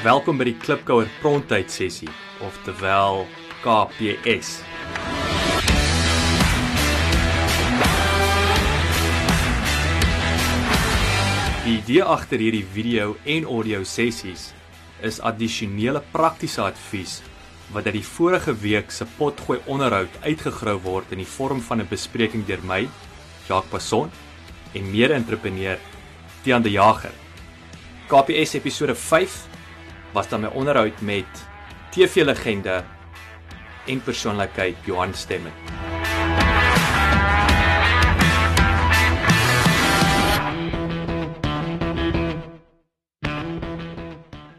Welkom 0.00 0.38
by 0.40 0.46
die 0.48 0.54
Klipkouer 0.56 1.10
Pronttyd 1.20 1.68
sessie, 1.68 2.08
oftewel 2.40 3.26
KPS. 3.60 4.62
Die 11.66 11.74
idee 11.74 12.00
agter 12.00 12.40
hierdie 12.40 12.64
video 12.64 13.10
en 13.28 13.44
audio 13.44 13.82
sessies 13.84 14.46
is 15.04 15.20
addisionele 15.20 16.00
praktiese 16.16 16.64
advies 16.64 17.18
wat 17.76 17.84
uit 17.92 17.98
die 18.00 18.04
vorige 18.14 18.56
week 18.64 18.96
se 18.96 19.04
potgooi 19.20 19.60
onderhoud 19.68 20.16
uitgegrou 20.24 20.78
word 20.88 21.12
in 21.12 21.20
die 21.26 21.28
vorm 21.36 21.60
van 21.60 21.84
'n 21.84 21.92
bespreking 21.92 22.48
deur 22.48 22.64
my, 22.64 22.88
Jacques 23.44 23.68
Passon, 23.68 24.08
en 24.72 24.90
mede-entrepreneur 24.90 25.76
Tiaan 26.42 26.62
de 26.62 26.70
Jager. 26.70 27.12
KPS 28.08 28.54
episode 28.54 28.94
5 28.94 29.59
was 30.12 30.28
dan 30.28 30.40
my 30.40 30.50
onderhoud 30.54 31.00
met 31.00 31.26
TV-legende 31.90 32.82
en 33.86 34.02
persoonlikheid 34.02 34.76
Johan 34.84 35.14
Stemmen. 35.14 35.52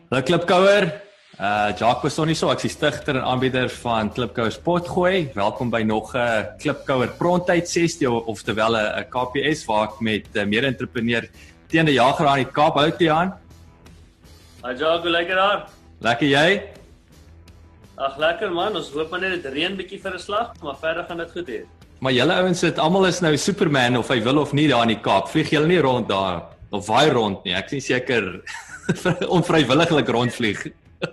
Hallo 0.10 0.24
Klipkouer. 0.24 1.02
Uh 1.40 1.72
Jacques 1.78 2.14
sonnie 2.14 2.36
so, 2.36 2.52
ek 2.52 2.66
is 2.68 2.76
stigter 2.76 3.16
en 3.16 3.24
aanbieder 3.26 3.70
van 3.82 4.12
Klipkouer 4.14 4.52
Sportgooi. 4.52 5.32
Welkom 5.34 5.72
by 5.72 5.82
nog 5.82 6.14
'n 6.14 6.18
uh, 6.18 6.44
Klipkouer 6.60 7.10
Pronttyd 7.18 7.70
sessie 7.70 8.12
oftewel 8.12 8.76
'n 8.76 9.08
KPS 9.10 9.66
waar 9.66 9.88
ek 9.88 10.00
met 10.00 10.28
uh, 10.34 10.44
mede-entrepreneur 10.46 11.30
teen 11.68 11.86
die 11.86 11.96
jager 11.96 12.28
aan 12.28 12.44
die 12.44 12.52
Kaap 12.52 12.76
hou 12.76 12.92
te 12.92 13.12
aan. 13.12 13.41
Hi 14.62 14.76
hoe 14.78 15.10
lekker 15.10 15.36
daar? 15.36 15.62
Lekker 16.06 16.28
jy? 16.30 16.50
Ag 17.98 18.18
lekker 18.22 18.52
man, 18.54 18.76
ons 18.78 18.92
hoop 18.94 19.10
maar 19.10 19.24
net 19.24 19.40
dit 19.42 19.54
reën 19.56 19.74
bietjie 19.74 19.98
vir 20.04 20.14
'n 20.14 20.20
slag, 20.22 20.52
maar 20.62 20.76
verder 20.78 21.04
gaan 21.08 21.18
dit 21.18 21.32
goed 21.32 21.48
hier. 21.48 21.66
Maar 22.00 22.12
julle 22.14 22.34
ouens 22.34 22.60
sit 22.60 22.78
almal 22.78 23.08
is 23.08 23.22
nou 23.22 23.38
Superman 23.38 23.98
of 23.98 24.08
hy 24.10 24.22
wil 24.22 24.38
of 24.38 24.54
nie 24.54 24.68
daar 24.68 24.84
in 24.84 24.94
die 24.94 25.02
Kaap. 25.02 25.30
Vlieg 25.30 25.50
julle 25.50 25.66
nie 25.66 25.82
rond 25.82 26.08
daar 26.10 26.44
of 26.70 26.86
waai 26.88 27.10
rond 27.10 27.44
nie. 27.44 27.56
Ek 27.56 27.66
is 27.66 27.72
nie 27.72 27.82
seker 27.82 28.44
onvrywilliglik 29.38 30.08
rondvlieg. 30.08 30.62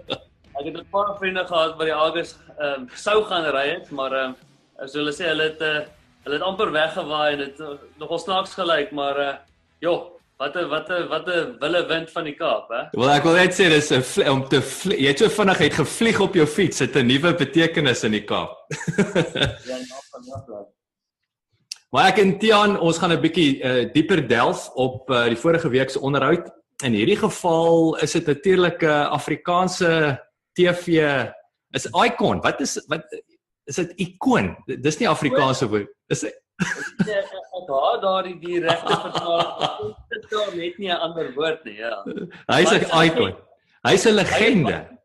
ek 0.58 0.64
het 0.64 0.76
'n 0.76 0.86
paar 0.92 1.16
vriende 1.16 1.46
gehad 1.48 1.78
by 1.78 1.84
die 1.84 1.96
August 1.96 2.36
ehm 2.58 2.82
um, 2.82 2.88
sou 2.94 3.24
gaan 3.24 3.48
ry 3.48 3.66
het, 3.80 3.90
maar 3.90 4.12
ehm 4.12 4.28
um, 4.28 4.36
as 4.78 4.92
hulle 4.92 5.12
sê 5.12 5.24
hulle 5.24 5.48
het 5.48 5.60
uh, 5.62 5.88
hulle 6.24 6.36
het 6.36 6.44
amper 6.44 6.70
weggewaai 6.70 7.32
en 7.32 7.38
dit 7.38 7.60
uh, 7.60 7.80
nogal 7.96 8.18
snaaks 8.18 8.54
gelyk, 8.54 8.92
maar 8.92 9.16
uh, 9.18 9.34
joh, 9.80 10.17
wat 10.38 10.56
'n 10.56 10.68
wat 10.68 10.88
'n 10.90 11.08
wat 11.08 11.26
'n 11.28 11.56
wille 11.60 11.86
wind 11.86 12.10
van 12.10 12.24
die 12.24 12.34
Kaap, 12.34 12.68
hè? 12.70 12.82
Wel 12.92 13.10
ek 13.10 13.22
wil 13.22 13.34
net 13.34 13.52
sê 13.52 13.68
dis 13.68 13.90
'n 13.90 14.28
om 14.30 14.48
te 14.48 14.60
jy 14.94 15.08
het 15.08 15.18
so 15.18 15.28
vinnig 15.28 15.60
uit 15.60 15.74
gevlieg 15.74 16.20
op 16.20 16.34
jou 16.34 16.46
fiets, 16.46 16.78
het 16.78 16.96
'n 16.96 17.06
nuwe 17.06 17.34
betekenis 17.34 18.04
in 18.04 18.12
die 18.12 18.24
Kaap. 18.24 18.52
ja, 19.66 19.76
nou 19.76 20.02
van 20.10 20.22
nou. 20.46 20.66
Maar 21.90 22.06
ek 22.08 22.18
en 22.18 22.38
Tian, 22.38 22.78
ons 22.80 22.98
gaan 22.98 23.12
'n 23.12 23.20
bietjie 23.20 23.62
uh, 23.62 23.92
dieper 23.92 24.28
delf 24.28 24.70
op 24.74 25.10
uh, 25.10 25.24
die 25.24 25.36
vorige 25.36 25.68
week 25.68 25.90
se 25.90 26.00
onderhoud 26.00 26.50
in 26.84 26.92
hierdie 26.92 27.18
geval 27.18 27.96
is 27.96 28.12
dit 28.12 28.26
natuurlik 28.26 28.82
'n 28.82 29.10
Afrikaanse 29.10 30.20
TV 30.52 30.86
is 31.70 31.86
icon. 31.86 32.40
Wat 32.40 32.60
is 32.60 32.84
wat 32.86 33.02
is 33.64 33.76
dit 33.76 33.92
ikoon? 33.96 34.56
Dis 34.66 34.98
nie 34.98 35.08
Afrikaanse 35.08 35.68
woord. 35.68 35.88
Is 36.06 36.20
dit 36.20 36.34
ek 36.58 37.70
haal 37.70 38.00
daardie 38.02 38.36
die 38.42 38.60
regte 38.64 39.00
vertaling. 39.04 39.96
Dit 40.10 40.30
daar 40.30 40.54
net 40.56 40.78
nie 40.78 40.90
'n 40.90 41.00
ander 41.06 41.32
woord 41.34 41.64
nie, 41.64 41.78
ja. 41.78 42.04
Hy's 42.50 42.72
'n 42.72 42.86
icon. 43.04 43.36
Hy's 43.86 44.06
'n 44.06 44.14
legende. 44.14 44.98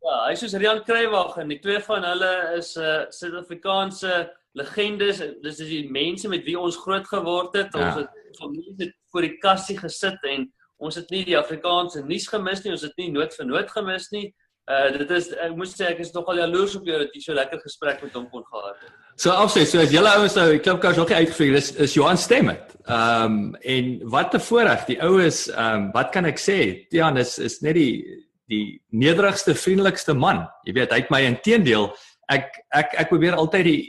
Ja, 0.00 0.26
hy's 0.28 0.40
soos 0.40 0.56
Rian 0.56 0.80
Kruiwag 0.84 1.36
en 1.42 1.50
die 1.52 1.58
twee 1.60 1.80
van 1.84 2.04
hulle 2.04 2.32
is 2.56 2.76
'n 2.76 2.82
uh, 2.82 3.10
Suid-Afrikaanse 3.12 4.30
legendes. 4.56 5.18
Dis 5.42 5.60
is 5.60 5.68
die 5.68 5.90
mense 5.90 6.28
met 6.28 6.44
wie 6.44 6.58
ons 6.58 6.76
groot 6.76 7.06
geword 7.06 7.54
het. 7.54 7.74
Ons 7.74 7.94
ja. 7.94 7.98
het 8.00 8.38
familie 8.38 8.94
voor 9.12 9.26
die 9.26 9.36
kassie 9.38 9.76
gesit 9.78 10.22
en 10.22 10.48
ons 10.80 10.96
het 10.96 11.10
nie 11.10 11.24
die 11.24 11.38
Afrikaanse 11.38 12.02
nuus 12.06 12.28
gemis 12.28 12.64
nie, 12.64 12.72
ons 12.72 12.86
het 12.86 12.96
nie 12.96 13.10
nood 13.12 13.34
vir 13.36 13.46
nood 13.46 13.70
gemis 13.70 14.08
nie. 14.10 14.30
Uh 14.70 14.88
dit 14.94 15.10
is 15.16 15.30
ek 15.34 15.54
moet 15.58 15.70
sê 15.72 15.88
ek 15.90 16.02
is 16.04 16.12
nogal 16.14 16.38
jaloers 16.38 16.76
op 16.78 16.86
jou 16.86 16.98
dat 17.00 17.14
jy 17.16 17.22
so 17.24 17.34
lekker 17.34 17.58
gesprek 17.64 18.02
met 18.04 18.14
hom 18.14 18.28
kon 18.30 18.44
gehad 18.46 18.76
het. 18.84 18.92
So 19.18 19.34
afsê, 19.34 19.64
so 19.66 19.80
as 19.82 19.90
julle 19.90 20.12
ouens 20.14 20.36
nou 20.38 20.46
die 20.52 20.62
klipkous 20.62 21.00
nog 21.00 21.10
nie 21.10 21.18
uitgevlieg 21.24 21.58
is 21.58 21.70
is 21.86 21.96
Johan 21.98 22.20
Stemmet. 22.20 22.76
Ehm 22.86 23.24
um, 23.24 23.56
en 23.74 23.90
wat 24.14 24.34
'n 24.34 24.46
voorreg. 24.48 24.86
Die 24.86 25.00
ou 25.02 25.18
is 25.22 25.48
ehm 25.48 25.74
um, 25.74 25.90
wat 25.96 26.12
kan 26.14 26.24
ek 26.24 26.38
sê? 26.38 26.86
Tian 26.90 27.18
is 27.18 27.38
is 27.38 27.60
net 27.60 27.74
die 27.74 28.04
die 28.50 28.80
nederigste, 28.90 29.54
vriendelikste 29.54 30.14
man. 30.14 30.48
Jy 30.66 30.72
weet, 30.74 30.90
hy 30.90 31.02
het 31.02 31.10
my 31.10 31.20
inteendeel 31.22 31.90
ek 32.30 32.62
ek 32.70 32.94
ek 33.04 33.10
probeer 33.10 33.38
altyd 33.38 33.64
die 33.66 33.82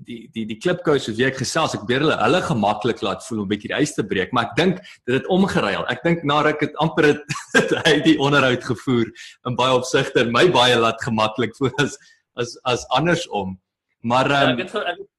die 0.00 0.28
die 0.32 0.44
die 0.48 0.58
klipkous 0.58 1.06
soos 1.06 1.20
ek 1.20 1.38
gesels 1.42 1.74
ek 1.76 1.84
probeer 1.84 2.04
hulle 2.06 2.16
hulle 2.22 2.40
gemaklik 2.46 3.02
laat 3.04 3.24
voel 3.26 3.42
om 3.42 3.46
'n 3.46 3.52
bietjie 3.52 3.72
die 3.72 3.80
ys 3.82 3.94
te 3.94 4.04
breek 4.06 4.32
maar 4.32 4.50
ek 4.50 4.56
dink 4.56 4.80
dit 5.06 5.14
het 5.14 5.28
omgeruil 5.28 5.84
ek 5.92 6.02
dink 6.06 6.24
na 6.24 6.40
ruk 6.42 6.64
het 6.64 6.76
amper 6.84 7.12
het 7.58 7.76
hy 7.86 7.94
die 8.06 8.18
onderhoud 8.18 8.64
gevoer 8.64 9.12
in 9.46 9.56
baie 9.56 9.76
opsigte 9.76 10.24
en 10.24 10.32
my 10.32 10.48
baie 10.48 10.76
laat 10.76 11.00
gemaklik 11.04 11.56
voel 11.58 11.72
as 11.84 11.98
as 12.36 12.56
as 12.64 12.86
andersom 12.90 13.58
maar 14.02 14.26
um, 14.26 14.32
ja, 14.32 14.52
ek 14.56 14.64
het 14.64 14.76
ek 14.80 14.98
het 14.98 15.10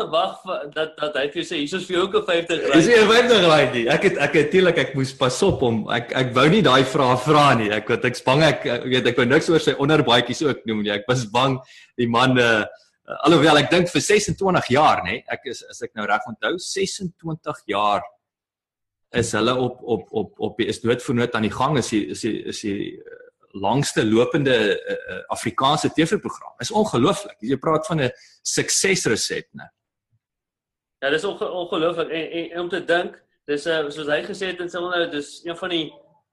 verwag 0.00 0.36
dat 0.74 0.94
dat 1.00 1.16
hy 1.18 1.26
vir 1.34 1.44
sê 1.44 1.60
hier 1.60 1.78
is 1.78 1.86
vir 1.88 1.96
jou 1.96 2.04
ook 2.06 2.14
'n 2.20 2.26
50 2.26 2.62
rand. 2.62 2.74
Dis 2.74 2.86
nie 2.86 2.98
'n 3.00 3.08
50 3.10 3.46
rand 3.46 3.72
nie. 3.74 3.86
Ek 3.88 4.02
het 4.02 4.16
ek 4.16 4.34
natuurlik 4.34 4.78
ek 4.78 4.94
moes 4.94 5.12
pas 5.12 5.42
op 5.42 5.62
om 5.62 5.90
ek 5.90 6.12
ek 6.14 6.34
wou 6.34 6.48
nie 6.48 6.62
daai 6.62 6.84
vrae 6.84 7.16
vra 7.26 7.54
nie. 7.54 7.70
Ek 7.70 7.88
wat 7.88 8.04
ek 8.04 8.24
bang 8.24 8.42
ek 8.42 8.62
weet 8.84 9.06
ek 9.06 9.16
wou 9.16 9.26
niks 9.26 9.50
oor 9.50 9.60
sy 9.60 9.72
onderbaadjies 9.72 10.42
ook 10.42 10.64
noem 10.66 10.82
nie. 10.82 10.92
Ek 10.92 11.04
was 11.08 11.26
bang 11.26 11.58
die 11.98 12.08
man 12.08 12.38
uh, 12.38 12.64
Uh, 13.10 13.16
alhoewel 13.26 13.58
ek 13.58 13.70
dink 13.72 13.88
vir 13.90 14.02
26 14.06 14.68
jaar 14.70 15.00
nê, 15.02 15.20
ek 15.34 15.48
is 15.50 15.64
as 15.66 15.80
ek 15.82 15.96
nou 15.98 16.06
reg 16.06 16.26
onthou 16.30 16.52
26 16.62 17.62
jaar 17.72 18.04
is 19.18 19.32
hulle 19.34 19.54
op 19.58 19.80
op 19.82 20.12
op 20.20 20.44
op 20.48 20.60
is 20.62 20.78
doodvernoot 20.84 21.34
aan 21.34 21.48
die 21.48 21.56
gang 21.56 21.78
is 21.80 21.88
die, 21.90 22.04
is 22.14 22.22
die, 22.22 22.36
is 22.52 22.60
die 22.62 22.92
uh, 23.00 23.16
langste 23.58 24.04
lopende 24.06 24.54
uh, 24.54 24.94
uh, 24.94 25.18
Afrikaanse 25.34 25.90
TV-program. 25.90 26.52
Is 26.62 26.70
ongelooflik. 26.70 27.34
Jy 27.42 27.58
praat 27.58 27.88
van 27.90 28.04
'n 28.04 28.12
suksesresept 28.46 29.50
nê. 29.58 29.66
Ja, 31.02 31.10
dis 31.10 31.24
onge 31.24 31.50
ongelooflik 31.50 32.10
en, 32.10 32.30
en, 32.30 32.50
en 32.50 32.60
om 32.60 32.68
te 32.68 32.84
dink, 32.84 33.18
dis 33.50 33.66
uh, 33.66 33.88
soos 33.90 34.06
hy 34.06 34.22
gesê 34.22 34.52
het 34.52 34.60
in 34.60 34.70
sy 34.70 34.78
onderhoud, 34.78 35.10
dis 35.10 35.40
een 35.44 35.56
van 35.56 35.74
die 35.74 35.86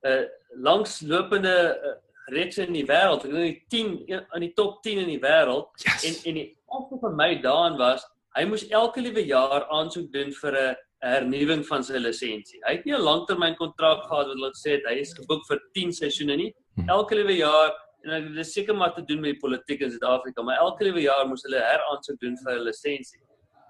uh, 0.06 0.24
langslopende 0.62 1.56
uh, 1.74 1.96
reeks 2.34 2.58
in 2.58 2.74
die 2.76 2.86
wêreld. 2.88 3.26
Ek 3.26 3.32
dink 3.32 3.48
die 3.48 3.64
10 3.72 4.26
in 4.36 4.44
die 4.46 4.54
top 4.58 4.82
10 4.84 5.04
in 5.06 5.12
die 5.14 5.22
wêreld 5.24 5.70
yes. 5.86 6.04
en 6.08 6.20
en 6.32 6.40
die 6.42 6.48
opsie 6.68 7.00
vir 7.02 7.16
my 7.16 7.30
daan 7.44 7.78
was, 7.80 8.04
hy 8.36 8.44
moes 8.50 8.68
elke 8.70 9.02
liewe 9.02 9.24
jaar 9.26 9.66
aansoek 9.74 10.12
doen 10.14 10.34
vir 10.42 10.60
'n 10.62 10.76
hernuwing 11.06 11.64
van 11.66 11.84
sy 11.84 12.00
lisensie. 12.02 12.60
Hy 12.66 12.78
het 12.78 12.86
nie 12.86 12.94
'n 12.94 13.02
langtermynkontrak 13.02 14.08
gehad 14.08 14.28
wat 14.28 14.36
hulle 14.36 14.52
het 14.52 14.88
hy 14.90 14.96
is 15.02 15.14
geboek 15.14 15.44
vir 15.50 15.60
10 15.74 15.92
seisoene 15.94 16.38
nie. 16.38 16.54
Hmm. 16.76 16.90
Elke 16.90 17.16
liewe 17.16 17.38
jaar 17.38 17.74
en 18.04 18.34
dit 18.34 18.46
is 18.46 18.54
seker 18.54 18.76
maar 18.76 18.94
te 18.96 19.02
doen 19.02 19.20
met 19.22 19.34
die 19.34 19.40
politiek 19.40 19.82
in 19.82 19.92
Suid-Afrika, 19.92 20.42
maar 20.42 20.58
elke 20.58 20.84
liewe 20.84 21.02
jaar 21.02 21.28
moes 21.28 21.44
hulle 21.44 21.60
heraansoek 21.60 22.20
doen 22.20 22.38
vir 22.44 22.54
'n 22.54 22.64
lisensie. 22.64 23.22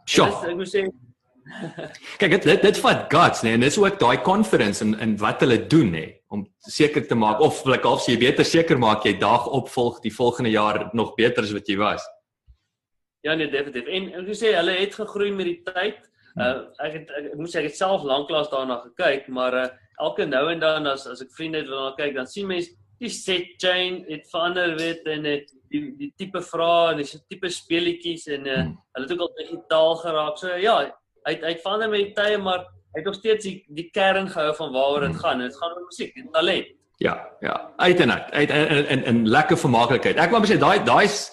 Sure. 0.06 0.32
Ek 0.50 0.56
moet 0.56 0.68
sê 0.68 0.88
Kyk 2.20 2.36
dit 2.36 2.48
dit 2.50 2.66
dit 2.68 2.80
vat 2.84 3.06
guts 3.12 3.44
nê 3.44 3.52
nee, 3.52 3.58
en 3.60 3.66
dis 3.66 3.78
ook 3.80 4.00
daai 4.02 4.22
confidence 4.26 4.84
in 4.86 4.94
in 5.04 5.16
wat 5.22 5.44
hulle 5.46 5.60
doen 5.72 5.90
nê 5.94 6.04
nee, 6.04 6.14
om 6.34 6.44
seker 6.68 7.08
te 7.08 7.16
maak 7.16 7.42
of 7.44 7.64
wil 7.66 7.78
ek 7.78 7.88
half 7.88 8.04
sê 8.04 8.14
jy 8.16 8.22
beter 8.26 8.48
seker 8.48 8.80
maak 8.82 9.06
jy 9.08 9.16
dag 9.22 9.48
opvolg 9.60 10.02
die 10.04 10.14
volgende 10.14 10.52
jaar 10.52 10.88
nog 10.94 11.16
beter 11.20 11.48
as 11.48 11.56
wat 11.56 11.70
jy 11.70 11.78
was. 11.80 12.04
Ja 13.24 13.36
nee 13.36 13.50
definitief. 13.52 13.88
En 13.88 14.12
ek 14.24 14.32
sê 14.40 14.54
hulle 14.56 14.78
het 14.82 14.96
gegroei 14.96 15.32
met 15.36 15.52
die 15.52 15.60
tyd. 15.68 16.02
Uh 16.38 16.68
ek 16.86 17.00
het 17.00 17.14
ek, 17.20 17.32
ek 17.34 17.40
moet 17.40 17.54
sê 17.54 17.64
ek 17.64 17.72
het 17.72 17.80
self 17.80 18.04
lanklaas 18.08 18.52
daarna 18.54 18.82
gekyk, 18.86 19.30
maar 19.34 19.62
uh 19.64 19.70
elke 20.04 20.28
nou 20.30 20.44
en 20.52 20.60
dan 20.62 20.88
as 20.88 21.08
as 21.10 21.24
ek 21.26 21.34
vriende 21.34 21.64
wil 21.66 21.88
na 21.88 21.96
kyk, 21.98 22.14
dan 22.16 22.30
sien 22.30 22.48
mense 22.50 22.76
die 23.02 23.10
set 23.14 23.56
chain 23.62 24.04
het 24.10 24.28
verander 24.32 24.76
weet 24.78 25.06
en 25.10 25.26
het 25.26 25.52
die 25.72 25.82
die 25.98 26.12
tipe 26.18 26.42
vrae 26.42 26.94
en 26.94 27.02
dis 27.02 27.16
tipe 27.30 27.50
speletjies 27.54 28.28
en 28.34 28.48
uh, 28.48 28.64
hulle 28.96 29.06
het 29.06 29.14
ook 29.14 29.26
al 29.26 29.36
digitaal 29.42 29.96
geraak. 30.04 30.40
So 30.42 30.56
ja, 30.62 30.78
hy 31.26 31.38
hy 31.42 31.56
verander 31.64 31.90
met 31.90 32.06
die 32.06 32.14
tye 32.14 32.38
maar 32.38 32.66
hy 32.94 33.02
het 33.02 33.06
nog 33.06 33.16
steeds 33.16 33.46
die 33.46 33.64
die 33.70 33.90
kern 33.94 34.30
gehou 34.30 34.54
van 34.56 34.72
waaroor 34.74 35.08
dit 35.08 35.16
hmm. 35.16 35.24
gaan. 35.24 35.40
Dit 35.40 35.58
gaan 35.58 35.76
oor 35.76 35.86
musiek 35.86 36.16
en 36.16 36.32
talent. 36.32 36.74
Ja, 36.98 37.28
ja, 37.46 37.74
uit 37.78 38.00
en 38.00 38.12
uit, 38.12 38.32
uit 38.32 38.50
en 38.50 38.88
en 38.88 39.04
en 39.04 39.28
lekker 39.30 39.58
vermaaklikheid. 39.58 40.18
Ek 40.18 40.32
wou 40.34 40.42
net 40.42 40.50
sê 40.50 40.58
daai 40.58 40.82
daai's 40.86 41.28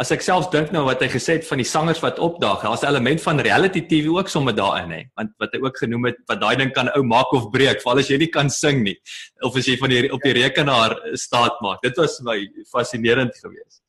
as 0.00 0.12
ek 0.14 0.22
selfs 0.24 0.48
dink 0.52 0.70
nou 0.72 0.86
wat 0.86 1.02
hy 1.04 1.10
gesê 1.12 1.36
het 1.36 1.44
van 1.44 1.60
die 1.60 1.66
sangers 1.68 2.00
wat 2.00 2.20
opdaag, 2.22 2.62
daar's 2.64 2.82
'n 2.82 2.88
element 2.88 3.20
van 3.20 3.40
reality 3.40 3.82
TV 3.84 4.08
ook 4.08 4.28
sommer 4.28 4.54
daarin 4.56 4.90
hè. 4.90 5.02
Want 5.14 5.30
wat 5.38 5.52
hy 5.52 5.60
ook 5.60 5.76
genoem 5.76 6.04
het 6.08 6.16
wat 6.26 6.40
daai 6.40 6.56
ding 6.56 6.72
kan 6.72 6.88
ou 6.96 7.02
maak 7.02 7.32
of 7.32 7.50
breek, 7.50 7.82
veral 7.82 7.98
as 7.98 8.08
jy 8.08 8.16
nie 8.16 8.30
kan 8.30 8.48
sing 8.50 8.82
nie 8.82 8.96
of 9.42 9.56
as 9.56 9.66
jy 9.66 9.76
van 9.76 9.90
die 9.90 10.12
op 10.12 10.22
die 10.22 10.32
rekenaar 10.32 10.96
staat 11.14 11.60
maak. 11.60 11.82
Dit 11.82 11.96
was 11.96 12.20
my 12.20 12.48
fascinerend 12.72 13.36
geweest. 13.36 13.82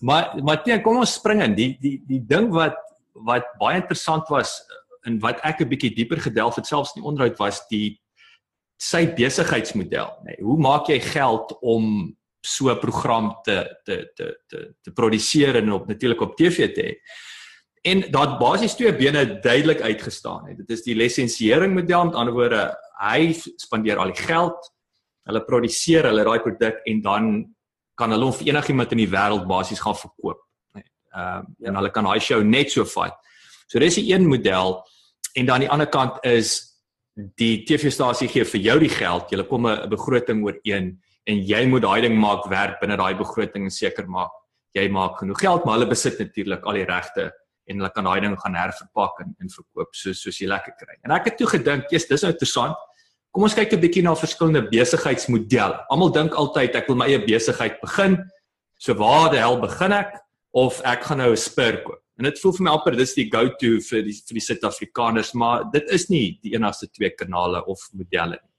Maar 0.00 0.38
maar 0.44 0.62
teen 0.62 0.82
kom 0.82 0.96
ons 0.96 1.14
spring 1.14 1.42
in 1.42 1.54
die 1.54 1.78
die 1.80 2.02
die 2.06 2.22
ding 2.26 2.52
wat 2.52 2.76
wat 3.12 3.46
baie 3.60 3.80
interessant 3.80 4.28
was 4.28 4.60
in 5.06 5.18
wat 5.20 5.40
ek 5.42 5.60
'n 5.60 5.68
bietjie 5.68 5.94
dieper 5.94 6.20
gedelf 6.20 6.56
het 6.56 6.66
selfs 6.66 6.94
in 6.94 7.02
die 7.02 7.08
onderhoud 7.08 7.38
was 7.38 7.66
die 7.68 8.00
sy 8.82 9.06
besigheidsmodel, 9.06 10.10
nê. 10.24 10.34
Nee, 10.34 10.42
hoe 10.42 10.58
maak 10.58 10.88
jy 10.88 11.00
geld 11.00 11.54
om 11.62 12.16
so 12.42 12.70
'n 12.70 12.78
program 12.78 13.36
te 13.44 13.78
te 13.84 14.10
te 14.14 14.38
te 14.48 14.74
te 14.82 14.90
produseer 14.90 15.56
en 15.56 15.72
op 15.72 15.86
natuurlik 15.86 16.20
op 16.20 16.36
TV 16.36 16.74
te 16.74 16.82
hê. 16.82 16.94
En 17.82 18.10
daar 18.10 18.38
basies 18.38 18.74
twee 18.74 18.94
bene 18.94 19.40
duidelik 19.40 19.80
uitgestaan 19.80 20.46
het. 20.46 20.56
Dit 20.56 20.70
is 20.70 20.82
die 20.82 20.94
lisensiering 20.94 21.74
model, 21.74 22.04
met 22.04 22.14
ander 22.14 22.34
woorde, 22.34 22.74
hy 23.00 23.32
spandeer 23.56 23.98
al 23.98 24.12
die 24.12 24.22
geld, 24.22 24.70
hulle 25.26 25.44
produseer 25.44 26.04
hulle 26.04 26.24
daai 26.24 26.40
produk 26.40 26.78
en 26.84 27.02
dan 27.02 27.54
kan 27.94 28.10
hulle 28.10 28.24
hom 28.24 28.32
vir 28.32 28.54
enigiemand 28.54 28.92
in 28.92 28.98
die 28.98 29.10
wêreld 29.10 29.46
basies 29.46 29.80
gaan 29.80 29.98
verkoop. 29.98 30.40
Um, 31.12 31.54
en 31.60 31.76
hulle 31.76 31.90
kan 31.92 32.04
daai 32.08 32.20
show 32.20 32.40
net 32.42 32.70
so 32.72 32.84
vat. 32.88 33.12
So 33.68 33.78
dis 33.78 33.98
'n 33.98 34.10
een 34.10 34.28
model 34.28 34.82
en 35.36 35.46
dan 35.46 35.54
aan 35.54 35.60
die 35.60 35.70
ander 35.70 35.86
kant 35.86 36.24
is 36.24 36.72
die 37.36 37.64
TV-stasie 37.64 38.28
gee 38.28 38.44
vir 38.44 38.60
jou 38.60 38.78
die 38.80 38.88
geld, 38.88 39.30
jy 39.30 39.44
kom 39.44 39.66
'n 39.66 39.88
begroting 39.88 40.42
ooreen 40.44 40.98
en 41.26 41.36
jy 41.38 41.66
moet 41.66 41.82
daai 41.82 42.00
ding 42.00 42.16
maak 42.16 42.48
werk 42.48 42.80
binne 42.80 42.96
daai 42.96 43.14
begroting 43.14 43.64
en 43.64 43.70
seker 43.70 44.08
maak 44.08 44.30
jy 44.74 44.88
maak 44.88 45.18
genoeg 45.18 45.40
geld, 45.40 45.64
maar 45.64 45.78
hulle 45.78 45.90
besit 45.90 46.18
natuurlik 46.18 46.64
al 46.64 46.72
die 46.72 46.84
regte 46.84 47.30
en 47.68 47.76
hulle 47.76 47.90
kan 47.90 48.04
daai 48.04 48.20
ding 48.20 48.36
gaan 48.40 48.54
herverpak 48.54 49.20
en, 49.20 49.36
en 49.40 49.48
verkoop 49.48 49.94
soos 49.94 50.22
soos 50.22 50.38
jy 50.38 50.48
lekker 50.48 50.72
kry. 50.78 50.96
En 51.04 51.10
ek 51.10 51.24
het 51.24 51.36
toe 51.36 51.46
gedink, 51.46 51.90
"Jesus, 51.90 52.08
dis 52.08 52.22
nou 52.22 52.32
interessant. 52.32 52.76
Kom 53.32 53.42
ons 53.42 53.54
kyk 53.54 53.72
'n 53.72 53.80
bietjie 53.80 54.02
na 54.02 54.14
verskillende 54.14 54.68
besigheidsmodelle. 54.68 55.84
Almal 55.90 56.10
dink 56.10 56.34
altyd 56.34 56.74
ek 56.74 56.88
wil 56.88 56.96
my 56.96 57.06
eie 57.06 57.18
besigheid 57.18 57.80
begin. 57.80 58.30
So 58.78 58.94
waar 58.94 59.30
die 59.30 59.38
hel 59.38 59.60
begin 59.60 59.92
ek 59.92 60.20
of 60.52 60.80
ek 60.84 61.04
gaan 61.04 61.18
nou 61.18 61.32
'n 61.32 61.36
spur 61.36 61.82
koop?" 61.82 62.02
En 62.18 62.24
dit 62.24 62.40
voel 62.40 62.52
vir 62.52 62.64
my 62.64 62.70
amper 62.70 62.96
dis 62.96 63.14
die 63.14 63.30
go-to 63.30 63.80
vir 63.80 64.02
die 64.02 64.14
vir 64.14 64.36
die 64.38 64.46
Suid-Afrikaners, 64.46 65.32
maar 65.34 65.64
dit 65.72 65.90
is 65.90 66.10
nie 66.10 66.38
die 66.42 66.54
enigste 66.54 66.86
twee 66.92 67.10
kanale 67.10 67.64
of 67.66 67.88
modelle 67.92 68.38
nie. 68.38 68.52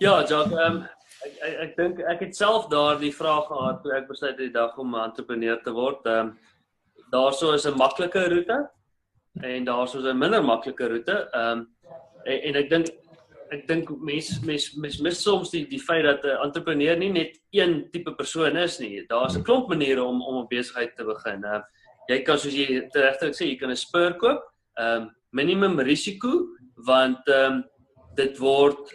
Ja, 0.00 0.24
Jock, 0.26 0.52
ehm 0.52 0.76
um, 0.76 0.82
ek 1.24 1.34
ek, 1.46 1.54
ek 1.64 1.76
dink 1.76 1.98
ek 2.00 2.20
het 2.26 2.36
self 2.36 2.68
daardie 2.72 3.12
vraag 3.12 3.46
gehad 3.48 3.82
toe 3.82 3.92
ek 3.96 4.08
besluit 4.08 4.32
het 4.32 4.46
die 4.46 4.52
dag 4.52 4.76
om 4.78 4.94
'n 4.94 5.04
entrepreneur 5.04 5.58
te 5.62 5.72
word. 5.72 6.06
Ehm 6.06 6.18
um, 6.18 6.38
daarso 7.12 7.52
is 7.54 7.66
'n 7.66 7.76
maklike 7.76 8.28
roete 8.28 8.58
en 9.42 9.64
daarso 9.64 9.98
is 9.98 10.04
'n 10.04 10.18
minder 10.18 10.42
maklike 10.42 10.88
roete. 10.88 11.28
Ehm 11.32 11.58
um, 11.58 11.68
en, 12.24 12.38
en 12.48 12.56
ek 12.56 12.70
dink 12.70 12.86
ek 13.52 13.66
dink 13.68 13.90
mense 14.04 14.38
mense 14.46 14.78
mense 14.80 15.02
mis 15.02 15.22
soms 15.22 15.50
die 15.50 15.64
die 15.70 15.80
feit 15.82 16.04
dat 16.04 16.24
'n 16.24 16.42
entrepreneur 16.46 16.96
nie 16.96 17.12
net 17.12 17.38
een 17.52 17.90
tipe 17.92 18.12
persoon 18.14 18.56
is 18.56 18.78
nie. 18.80 19.06
Daar's 19.08 19.36
'n 19.36 19.44
klomp 19.44 19.68
maniere 19.68 20.04
om 20.04 20.22
om 20.22 20.42
'n 20.42 20.48
besigheid 20.48 20.96
te 20.96 21.04
begin. 21.04 21.44
Uh, 21.44 21.62
jy 22.08 22.22
kan 22.22 22.38
soos 22.38 22.54
jy 22.54 22.88
regtig 22.94 23.34
sê, 23.34 23.44
jy 23.46 23.58
kan 23.58 23.70
'n 23.70 23.76
spur 23.76 24.14
koop. 24.14 24.40
Ehm 24.78 25.02
um, 25.02 25.10
minimum 25.32 25.78
risiko 25.78 26.46
want 26.86 27.28
ehm 27.28 27.52
um, 27.52 27.64
dit 28.16 28.38
word 28.38 28.90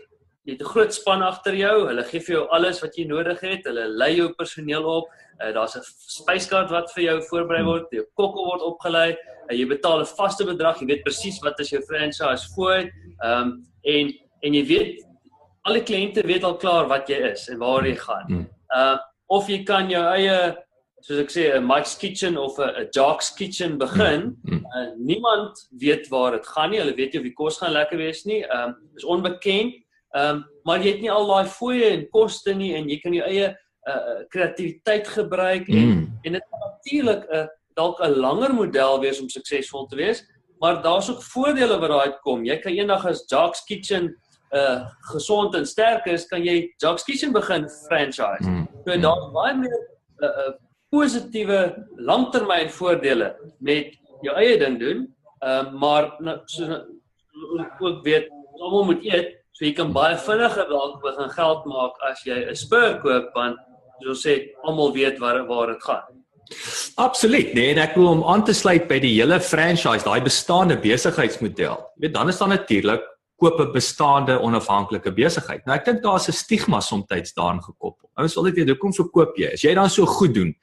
jy 0.45 0.53
het 0.53 0.61
'n 0.61 0.71
groot 0.73 0.93
span 0.93 1.21
agter 1.21 1.55
jou. 1.55 1.87
Hulle 1.87 2.03
gee 2.03 2.19
vir 2.19 2.35
jou 2.35 2.47
alles 2.49 2.81
wat 2.81 2.97
jy 2.97 3.05
nodig 3.05 3.39
het. 3.41 3.65
Hulle 3.65 3.87
lei 3.87 4.15
jou 4.15 4.33
personeel 4.33 4.85
op. 4.85 5.05
Uh, 5.41 5.51
Daar's 5.53 5.75
'n 5.75 5.83
spyskaart 5.83 6.69
wat 6.69 6.91
vir 6.95 7.03
jou 7.03 7.21
voorberei 7.29 7.63
word. 7.63 7.91
Jou 7.91 8.05
kokke 8.15 8.39
word 8.39 8.61
opgelei. 8.61 9.17
Uh, 9.49 9.55
jy 9.57 9.65
betaal 9.67 10.01
'n 10.01 10.05
vaste 10.05 10.45
bedrag. 10.45 10.79
Jy 10.79 10.87
weet 10.87 11.03
presies 11.03 11.39
wat 11.41 11.59
is 11.59 11.69
jou 11.69 11.81
franchise 11.81 12.47
fooi. 12.55 12.91
Ehm 13.23 13.41
um, 13.41 13.65
en 13.83 14.24
en 14.45 14.53
jy 14.53 14.63
weet 14.69 15.01
al 15.65 15.79
die 15.79 15.85
kliënte 15.87 16.25
weet 16.27 16.45
al 16.45 16.59
klaar 16.61 16.89
wat 16.91 17.09
jy 17.09 17.17
is 17.31 17.47
en 17.49 17.59
waar 17.63 17.87
jy 17.87 17.95
gaan. 17.99 18.29
Mm. 18.29 18.47
Uh 18.75 18.95
of 19.33 19.47
jy 19.49 19.63
kan 19.65 19.87
jou 19.89 20.03
eie 20.13 20.53
soos 21.01 21.21
ek 21.23 21.31
sê 21.33 21.43
'n 21.57 21.65
Mike's 21.65 21.95
Kitchen 21.97 22.37
of 22.37 22.59
'n 22.59 22.89
Jock's 22.93 23.33
Kitchen 23.33 23.77
begin. 23.77 24.37
Mm. 24.43 24.53
Mm. 24.53 24.65
Uh, 24.77 24.91
niemand 24.97 25.67
weet 25.81 26.07
waar 26.09 26.31
dit 26.31 26.47
gaan 26.47 26.69
nie. 26.69 26.79
Hulle 26.79 26.93
weet 26.93 27.13
nie 27.13 27.19
of 27.19 27.25
die 27.25 27.33
kos 27.33 27.57
gaan 27.57 27.73
lekker 27.73 27.97
wees 27.97 28.25
nie. 28.25 28.43
Um 28.45 28.75
is 28.95 29.03
onbekend. 29.05 29.73
Um 30.13 30.45
maar 30.63 30.79
jy 30.79 30.91
het 30.91 31.01
nie 31.01 31.11
al 31.11 31.27
daai 31.27 31.45
fooie 31.49 31.89
en 31.89 32.09
koste 32.09 32.53
nie 32.53 32.75
en 32.75 32.89
jy 32.89 32.99
kan 33.01 33.13
jou 33.13 33.25
eie 33.25 33.49
uh 33.89 34.21
kreatiwiteit 34.29 35.07
gebruik 35.07 35.69
en 35.69 35.89
mm. 35.89 36.19
en 36.23 36.33
dit 36.33 36.43
kan 36.49 36.59
natuurlik 36.69 37.23
'n 37.29 37.35
uh, 37.35 37.47
dalk 37.75 37.99
'n 37.99 38.19
langer 38.21 38.53
model 38.53 38.99
wees 38.99 39.21
om 39.21 39.29
suksesvol 39.29 39.87
te 39.87 39.95
wees. 39.95 40.23
Maar 40.59 40.81
daar's 40.81 41.09
ook 41.09 41.23
voordele 41.23 41.79
wat 41.79 41.89
daai 41.89 42.11
uitkom. 42.11 42.45
Jy 42.45 42.57
kan 42.57 42.71
eendag 42.71 43.05
as 43.05 43.25
Jock's 43.27 43.65
Kitchen 43.65 44.15
uh 44.53 44.85
gesond 45.11 45.55
en 45.55 45.65
sterk 45.65 46.05
is, 46.05 46.27
kan 46.27 46.43
jy 46.43 46.73
Jacques 46.77 47.03
Kitchen 47.03 47.33
begin 47.33 47.69
franchise. 47.87 48.45
Mm. 48.45 48.67
So 48.85 48.97
daar's 48.97 49.31
baie 49.33 49.55
meer 49.57 49.79
uh, 50.21 50.29
uh 50.29 50.53
positiewe 50.93 51.59
langtermyn 51.97 52.69
voordele 52.69 53.33
met 53.59 53.95
jou 54.23 54.35
eie 54.37 54.57
ding 54.59 54.79
doen. 54.79 55.07
Ehm 55.41 55.73
uh, 55.73 55.79
maar 55.81 56.11
nou, 56.19 56.37
so 56.45 56.81
ook 57.79 58.03
weet 58.03 58.29
almal 58.61 58.85
moet 58.85 59.03
eet, 59.03 59.33
so 59.51 59.65
jy 59.65 59.73
kan 59.75 59.91
baie 59.91 60.17
vinniger 60.17 60.69
dalk 60.69 61.01
begin 61.03 61.29
geld 61.29 61.65
maak 61.65 61.97
as 62.09 62.23
jy 62.23 62.45
'n 62.49 62.55
spur 62.55 62.99
koop 63.03 63.33
want 63.35 63.57
soos 64.03 64.25
sê 64.25 64.51
almal 64.63 64.93
weet 64.93 65.19
waar 65.19 65.45
waar 65.47 65.67
dit 65.73 65.83
gaan. 65.83 66.23
Absoluut. 66.95 67.53
Nee, 67.53 67.73
en 67.73 67.81
ek 67.81 67.95
wil 67.95 68.07
om 68.07 68.23
aan 68.23 68.43
te 68.45 68.53
sluit 68.53 68.87
by 68.87 68.99
die 69.01 69.15
hele 69.17 69.39
franchise, 69.41 70.05
daai 70.05 70.21
bestaande 70.21 70.77
besigheidsmodel. 70.77 71.79
Jy 71.97 72.05
weet 72.05 72.13
dan 72.13 72.29
is 72.29 72.37
daar 72.37 72.53
natuurlik 72.53 73.03
koop 73.35 73.59
'n 73.59 73.71
bestaande 73.71 74.39
onafhanklike 74.39 75.11
besigheid. 75.11 75.65
Nou 75.65 75.75
ek 75.75 75.85
dink 75.85 76.03
daar's 76.03 76.27
'n 76.27 76.31
stigma 76.31 76.79
soms 76.79 77.05
daarin 77.07 77.61
gekoppel. 77.61 78.09
Ouens 78.15 78.35
wil 78.35 78.43
net 78.43 78.55
weet 78.55 78.69
hoekom 78.69 78.93
verkoop 78.93 79.37
jy? 79.37 79.53
As 79.53 79.61
jy 79.61 79.73
dan 79.73 79.89
so 79.89 80.05
goed 80.05 80.33
doen, 80.33 80.55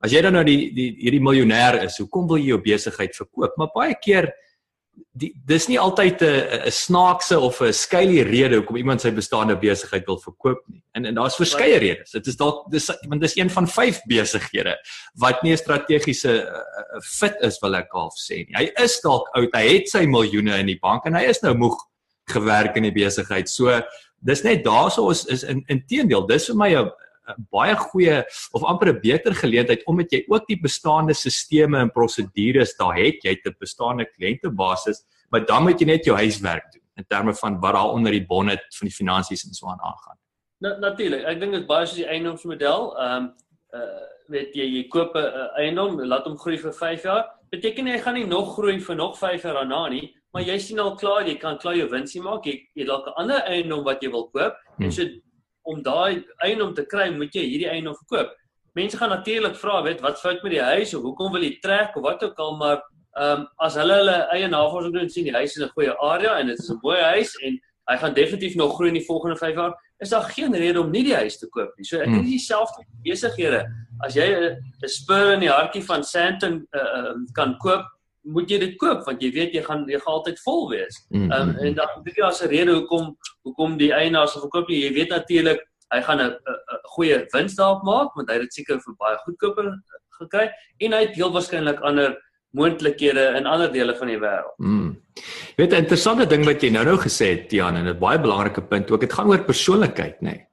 as 0.00 0.12
jy 0.12 0.22
dan 0.22 0.32
nou 0.32 0.44
die 0.44 0.72
die 0.74 0.96
hierdie 0.98 1.20
miljonêr 1.20 1.82
is, 1.82 1.98
hoekom 1.98 2.28
wil 2.28 2.38
jy 2.38 2.46
jou 2.46 2.60
besigheid 2.60 3.16
verkoop? 3.16 3.56
Maar 3.56 3.70
baie 3.74 3.94
keer 3.94 4.32
die 5.16 5.30
dis 5.48 5.66
nie 5.68 5.78
altyd 5.80 6.22
'n 6.22 6.66
'n 6.66 6.70
snaakse 6.70 7.38
of 7.40 7.60
'n 7.60 7.72
skeilie 7.72 8.22
rede 8.22 8.56
hoekom 8.56 8.76
iemand 8.76 9.00
sy 9.00 9.10
bestaande 9.10 9.56
besigheid 9.56 10.06
wil 10.06 10.18
verkoop 10.18 10.60
nie. 10.68 10.82
En 10.94 11.04
en 11.06 11.14
daar's 11.14 11.36
verskeie 11.36 11.78
redes. 11.78 12.10
Dit 12.10 12.26
is 12.26 12.36
dalk 12.36 12.70
dis 12.70 12.90
want 13.08 13.20
dis 13.20 13.36
een 13.36 13.50
van 13.50 13.66
vyf 13.66 14.00
besighede 14.06 14.76
wat 15.14 15.42
nie 15.42 15.52
'n 15.52 15.56
strategiese 15.56 16.46
uh, 16.46 17.00
fit 17.00 17.36
is 17.40 17.58
wil 17.60 17.74
ek 17.74 17.88
half 17.90 18.14
sê 18.14 18.46
nie. 18.46 18.54
Hy 18.54 18.72
is 18.82 19.00
dalk 19.00 19.28
oud, 19.34 19.50
hy 19.54 19.68
het 19.68 19.88
sy 19.88 20.06
miljoene 20.06 20.58
in 20.58 20.66
die 20.66 20.78
bank 20.80 21.06
en 21.06 21.14
hy 21.14 21.24
is 21.24 21.42
nou 21.42 21.54
moeg 21.54 21.76
gewerk 22.32 22.76
in 22.76 22.88
die 22.88 22.94
besigheid. 22.96 23.50
So 23.50 23.80
dis 24.20 24.44
net 24.46 24.64
daarso 24.64 25.10
is 25.10 25.24
is 25.26 25.44
in 25.44 25.62
inteendeel, 25.68 26.26
dis 26.26 26.48
vir 26.50 26.56
my 26.56 26.70
'n 26.74 26.90
baie 27.50 27.74
goeie 27.76 28.22
of 28.52 28.64
amper 28.64 28.88
'n 28.92 29.00
beter 29.00 29.34
geleentheid 29.34 29.84
omdat 29.86 30.12
jy 30.12 30.24
ook 30.28 30.46
die 30.46 30.60
bestaande 30.60 31.14
stelsels 31.14 31.80
en 31.80 31.90
prosedures 31.90 32.76
daar 32.76 32.96
het, 32.96 33.22
jy 33.22 33.30
het 33.30 33.46
'n 33.46 33.56
bestaande 33.58 34.06
kliëntebasis, 34.06 35.04
maar 35.30 35.46
dan 35.46 35.62
moet 35.62 35.80
jy 35.80 35.86
net 35.86 36.04
jou 36.04 36.16
huiswerk 36.16 36.72
doen 36.72 36.82
in 36.96 37.04
terme 37.08 37.34
van 37.34 37.60
wat 37.60 37.74
daar 37.74 37.92
onder 37.92 38.12
die 38.12 38.26
bonnet 38.26 38.62
van 38.78 38.88
die 38.88 38.96
finansies 38.96 39.44
en 39.44 39.54
so 39.54 39.66
aan 39.66 39.80
aangaan. 39.80 40.18
Na, 40.58 40.78
Natuurlik, 40.78 41.24
ek 41.24 41.40
dink 41.40 41.52
dit 41.52 41.60
is 41.60 41.66
baie 41.66 41.86
soos 41.86 41.96
die 41.96 42.06
eiendomsmodel. 42.06 42.98
Ehm 42.98 43.16
um, 43.16 43.34
uh 43.74 44.10
weet 44.32 44.54
jy 44.54 44.64
jy 44.64 44.82
koop 44.88 45.16
'n 45.16 45.50
eiendom, 45.60 46.00
laat 46.00 46.24
hom 46.24 46.38
groei 46.38 46.58
vir 46.58 46.72
5 46.72 47.02
jaar. 47.02 47.24
Beteken 47.50 47.86
hy 47.86 47.98
gaan 47.98 48.14
nie 48.14 48.26
nog 48.26 48.54
groei 48.54 48.80
vir 48.80 48.96
nog 48.96 49.18
5 49.18 49.42
jaar 49.42 49.54
daarna 49.54 49.88
nie, 49.88 50.14
maar 50.32 50.42
jy 50.42 50.58
sien 50.58 50.80
al 50.80 50.94
klaar 50.96 51.26
jy 51.28 51.36
kan 51.40 51.58
klaar 51.58 51.76
jou 51.76 51.88
winsie 51.92 52.22
maak. 52.22 52.46
Jy 52.46 52.56
jy 52.74 52.86
dalk 52.88 53.06
'n 53.06 53.16
ander 53.16 53.42
eiendom 53.46 53.84
wat 53.84 54.02
jy 54.02 54.10
wil 54.10 54.30
koop. 54.30 54.54
Hmm. 54.76 54.84
En 54.86 54.92
so 54.92 55.02
om 55.62 55.82
daai 55.82 56.24
eiendom 56.42 56.74
te 56.74 56.84
kry, 56.84 57.10
moet 57.10 57.34
jy 57.34 57.42
hierdie 57.42 57.68
eiendom 57.70 57.94
verkoop. 57.94 58.32
Mense 58.74 58.96
gaan 58.96 59.10
natuurlik 59.10 59.56
vra, 59.56 59.82
weet, 59.82 60.00
wat 60.00 60.20
fout 60.20 60.42
met 60.42 60.52
die 60.52 60.62
huis 60.62 60.94
of 60.94 61.02
hoekom 61.02 61.32
wil 61.32 61.42
jy 61.42 61.58
trek 61.60 61.96
of 61.96 62.02
wat 62.02 62.22
ook 62.24 62.38
al, 62.38 62.56
maar 62.56 62.80
ehm 63.12 63.40
um, 63.42 63.48
as 63.60 63.74
hulle 63.76 63.94
hulle 64.00 64.16
eie 64.32 64.48
navorsing 64.48 64.94
doen 64.94 65.10
sien 65.12 65.24
die 65.24 65.36
huis 65.36 65.56
is 65.56 65.62
'n 65.62 65.72
goeie 65.76 65.92
area 66.00 66.38
en 66.40 66.46
dit 66.46 66.58
is 66.58 66.70
'n 66.70 66.78
mooi 66.82 66.96
huis 66.96 67.36
en 67.44 67.60
hy 67.90 67.96
gaan 67.98 68.14
definitief 68.14 68.54
nog 68.54 68.74
groei 68.74 68.88
in 68.88 68.94
die 68.94 69.06
volgende 69.06 69.36
5 69.36 69.54
jaar, 69.54 69.74
is 70.00 70.08
daar 70.08 70.22
geen 70.22 70.54
rede 70.54 70.80
om 70.80 70.90
nie 70.90 71.04
die 71.04 71.14
huis 71.14 71.38
te 71.38 71.48
koop 71.48 71.72
nie. 71.76 71.84
So 71.84 71.98
ek 71.98 72.06
dink 72.06 72.22
hmm. 72.22 72.30
dieselfde 72.30 72.84
besighede. 73.04 73.66
As 74.00 74.14
jy 74.14 74.26
'n 74.26 74.88
spur 74.88 75.34
in 75.34 75.40
die 75.40 75.50
hartjie 75.50 75.84
van 75.84 76.02
Sandton 76.02 76.66
uh, 76.72 76.80
uh, 76.80 77.14
kan 77.34 77.58
koop, 77.58 77.84
moet 78.22 78.50
jy 78.50 78.58
dit 78.58 78.76
koop 78.78 79.04
want 79.06 79.22
jy 79.22 79.30
weet 79.34 79.54
jy 79.56 79.62
gaan 79.66 79.84
jy 79.90 79.98
gaan 79.98 80.18
altyd 80.18 80.40
vol 80.44 80.68
wees. 80.70 80.98
Ehm 81.10 81.26
mm, 81.26 81.32
um, 81.32 81.52
en 81.58 81.74
dan 81.74 82.02
dink 82.04 82.16
jy 82.16 82.24
as 82.26 82.42
'n 82.42 82.48
rede 82.48 82.72
hoekom 82.72 83.16
hoekom 83.42 83.76
die 83.78 83.92
eienaars 83.92 84.34
wil 84.34 84.46
verkoop 84.46 84.70
jy, 84.70 84.82
jy 84.86 84.92
weet 84.94 85.10
natuurlik 85.10 85.60
hy 85.92 86.00
gaan 86.00 86.20
'n 86.20 86.36
goeie 86.94 87.26
wins 87.32 87.56
daarop 87.56 87.82
maak 87.82 88.14
want 88.14 88.28
hy 88.28 88.34
het 88.34 88.42
dit 88.48 88.54
seker 88.54 88.80
vir 88.80 88.94
baie 88.98 89.16
goedkoper 89.24 89.72
gekry 90.20 90.50
en 90.80 90.92
hy 90.92 91.00
het 91.06 91.16
heel 91.16 91.32
waarskynlik 91.32 91.80
ander 91.80 92.16
moontlikhede 92.52 93.34
in 93.38 93.46
ander 93.46 93.72
dele 93.72 93.94
van 93.96 94.08
die 94.08 94.20
wêreld. 94.20 94.56
Mm. 94.58 94.96
Jy 95.56 95.56
weet 95.56 95.72
'n 95.72 95.84
interessante 95.84 96.26
ding 96.26 96.44
wat 96.44 96.62
jy 96.62 96.70
nou-nou 96.70 96.96
gesê 96.96 97.26
het 97.34 97.48
Tian 97.48 97.76
en 97.76 97.88
'n 97.88 97.98
baie 97.98 98.18
belangrike 98.18 98.62
punt 98.62 98.90
ook 98.90 99.00
dit 99.00 99.12
gaan 99.12 99.28
oor 99.28 99.44
persoonlikheid 99.44 100.20
nê. 100.20 100.30
Nee. 100.30 100.46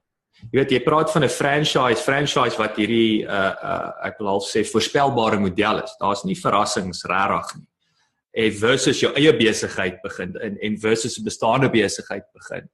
Jy 0.47 0.55
weet 0.61 0.71
jy 0.71 0.79
praat 0.83 1.11
van 1.11 1.23
'n 1.23 1.29
franchise, 1.29 2.03
franchise 2.03 2.57
wat 2.57 2.77
hierdie 2.79 3.25
uh 3.27 3.53
uh 3.63 3.91
ek 4.07 4.19
wil 4.19 4.29
al 4.35 4.41
sê 4.41 4.63
voorspelbare 4.63 5.39
model 5.39 5.83
is. 5.83 5.95
Daar's 5.99 6.23
nie 6.23 6.35
verrassings 6.35 7.03
regtig 7.03 7.57
nie. 7.57 7.67
En 8.45 8.51
versus 8.51 8.99
jou 8.99 9.11
eie 9.15 9.33
besigheid 9.35 10.01
begin 10.01 10.35
en 10.41 10.57
en 10.57 10.77
versus 10.79 11.19
'n 11.19 11.23
bestaande 11.23 11.69
besigheid 11.69 12.23
begin. 12.33 12.69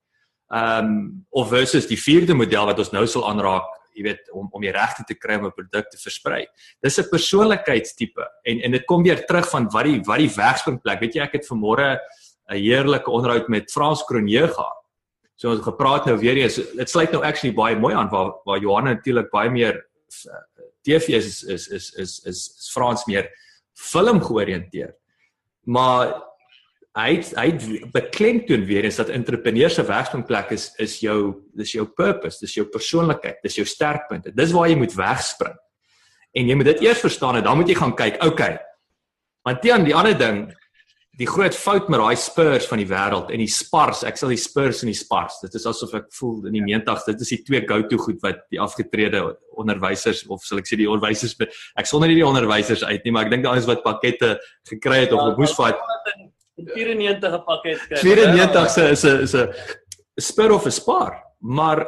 Um 0.54 1.26
of 1.32 1.50
versus 1.50 1.88
die 1.88 1.98
vierde 1.98 2.34
model 2.34 2.66
wat 2.66 2.80
ons 2.80 2.92
nou 2.92 3.08
sal 3.08 3.28
aanraak, 3.28 3.66
jy 3.96 4.04
weet 4.04 4.32
om 4.32 4.48
om 4.52 4.62
die 4.62 4.72
regte 4.72 5.04
te 5.08 5.16
kry 5.16 5.36
om 5.36 5.48
'n 5.48 5.52
produk 5.52 5.90
te 5.90 5.98
versprei. 5.98 6.46
Dis 6.84 7.00
'n 7.00 7.10
persoonlikheidstipe 7.10 8.26
en 8.46 8.62
en 8.62 8.72
dit 8.72 8.86
kom 8.86 9.04
weer 9.04 9.26
terug 9.26 9.50
van 9.50 9.68
wat 9.72 9.84
die 9.86 10.02
wat 10.06 10.18
die 10.18 10.30
wegspringplek. 10.30 11.00
Weet 11.00 11.16
jy 11.16 11.22
ek 11.22 11.34
het 11.34 11.48
vanmôre 11.50 11.98
'n 12.52 12.56
heerlike 12.56 13.10
onderhoud 13.10 13.50
met 13.50 13.72
Frans 13.72 14.04
Kronje 14.04 14.48
gehad 14.48 14.85
So 15.36 15.52
ons 15.52 15.66
gepraat 15.66 16.08
nou 16.08 16.16
weer 16.22 16.38
eens 16.40 16.56
dit 16.56 16.90
sluit 16.90 17.12
nou 17.12 17.24
actually 17.28 17.56
baie 17.56 17.76
mooi 17.80 17.94
aan 17.96 18.12
waar 18.12 18.38
waar 18.48 18.62
Johan 18.64 18.88
natuurlik 18.88 19.32
baie 19.34 19.52
meer 19.52 19.82
TV 20.86 21.18
is 21.18 21.44
is 21.44 21.44
is 21.44 21.68
is 21.68 21.90
is, 22.00 22.20
is 22.30 22.70
Frans 22.72 23.04
meer 23.06 23.28
film 23.76 24.22
georiënteerd. 24.24 24.96
Maar 25.68 26.14
hy 26.96 27.18
hy 27.36 27.48
beklemtoon 27.92 28.64
weer 28.70 28.88
eens 28.88 29.02
dat 29.02 29.12
entrepreneurs 29.12 29.76
se 29.76 29.84
werksplek 29.84 30.54
is 30.56 30.70
is 30.80 31.00
jou 31.04 31.20
dis 31.54 31.76
jou 31.76 31.86
purpose, 31.86 32.40
dis 32.40 32.56
jou 32.56 32.68
persoonlikheid, 32.72 33.42
dis 33.44 33.60
jou 33.60 33.66
sterkpunte. 33.68 34.32
Dis 34.32 34.56
waar 34.56 34.70
jy 34.72 34.78
moet 34.80 34.96
wegspring. 34.96 35.58
En 36.36 36.48
jy 36.48 36.56
moet 36.56 36.72
dit 36.72 36.86
eers 36.88 37.04
verstaan 37.04 37.40
en 37.40 37.44
dan 37.44 37.60
moet 37.60 37.70
jy 37.72 37.76
gaan 37.76 37.96
kyk, 37.96 38.24
okay. 38.24 38.56
Want 39.46 39.62
dan 39.64 39.84
die 39.88 39.96
ander 39.96 40.16
ding 40.18 40.40
die 41.16 41.28
groot 41.28 41.56
fout 41.56 41.88
met 41.92 42.02
daai 42.02 42.18
Spurs 42.20 42.66
van 42.68 42.82
die 42.82 42.88
wêreld 42.90 43.30
en 43.32 43.40
die 43.40 43.52
Spars, 43.52 44.04
ek 44.08 44.18
sal 44.20 44.34
die 44.34 44.40
Spurs 44.42 44.82
en 44.84 44.92
die 44.92 44.98
Spars. 44.98 45.38
Dit 45.44 45.56
is 45.56 45.66
asof 45.70 45.94
ek 45.96 46.10
voel 46.18 46.50
in 46.50 46.58
die 46.58 46.64
90's, 46.66 47.06
dit 47.08 47.24
is 47.24 47.32
die 47.32 47.42
twee 47.48 47.62
go-to 47.70 48.00
goed 48.02 48.20
wat 48.26 48.42
die 48.52 48.60
afgetrede 48.60 49.22
onderwysers 49.56 50.26
of 50.28 50.44
sal 50.44 50.60
ek 50.60 50.68
sê 50.68 50.80
die 50.82 50.90
onderwysers 50.92 51.38
ek 51.40 51.88
sonder 51.88 52.12
nie 52.12 52.20
die 52.20 52.28
onderwysers 52.28 52.84
uit 52.84 53.06
nie, 53.06 53.14
maar 53.16 53.30
ek 53.30 53.36
dink 53.36 53.48
daar 53.48 53.60
is 53.62 53.70
wat 53.70 53.86
pakkette 53.86 54.36
gekry 54.68 55.06
het 55.06 55.16
of 55.16 55.24
ja, 55.24 55.38
moes 55.40 55.56
vat 55.56 55.80
94 56.56 57.40
pakket 57.48 57.88
kry. 57.88 58.02
94 58.04 58.70
se 58.72 58.90
is 58.92 59.06
'n 59.06 59.24
is 59.24 59.36
'n 59.36 59.48
Spur 60.20 60.52
of 60.52 60.66
'n 60.66 60.72
Spar, 60.72 61.16
maar 61.40 61.88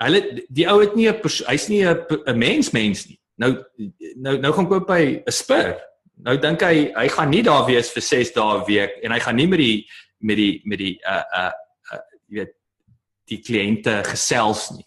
hulle 0.00 0.44
die 0.48 0.68
ou 0.68 0.80
het 0.80 0.96
nie 0.96 1.08
'n 1.08 1.20
hy's 1.48 1.68
nie 1.68 1.84
'n 1.84 2.38
mens 2.38 2.72
mens 2.72 3.08
nie. 3.08 3.20
Nou 3.36 3.56
nou 4.16 4.38
nou 4.38 4.52
gaan 4.52 4.68
koop 4.68 4.88
hy 4.88 5.22
'n 5.26 5.32
Spur 5.32 5.89
nou 6.24 6.36
dink 6.40 6.62
hy 6.64 6.90
hy 6.96 7.08
gaan 7.08 7.30
nie 7.32 7.42
daar 7.46 7.66
wees 7.68 7.90
vir 7.94 8.04
6 8.04 8.32
dae 8.36 8.58
'n 8.58 8.64
week 8.66 8.98
en 9.02 9.12
hy 9.12 9.20
gaan 9.20 9.36
nie 9.36 9.46
met 9.46 9.58
die 9.58 9.86
met 10.20 10.36
die 10.36 10.60
met 10.64 10.78
die 10.78 10.96
uh 11.04 11.22
uh, 11.40 11.52
uh 11.92 12.00
jy 12.28 12.40
weet 12.40 12.54
die 13.30 13.40
kliënte 13.46 14.02
gesels 14.04 14.70
nie. 14.74 14.86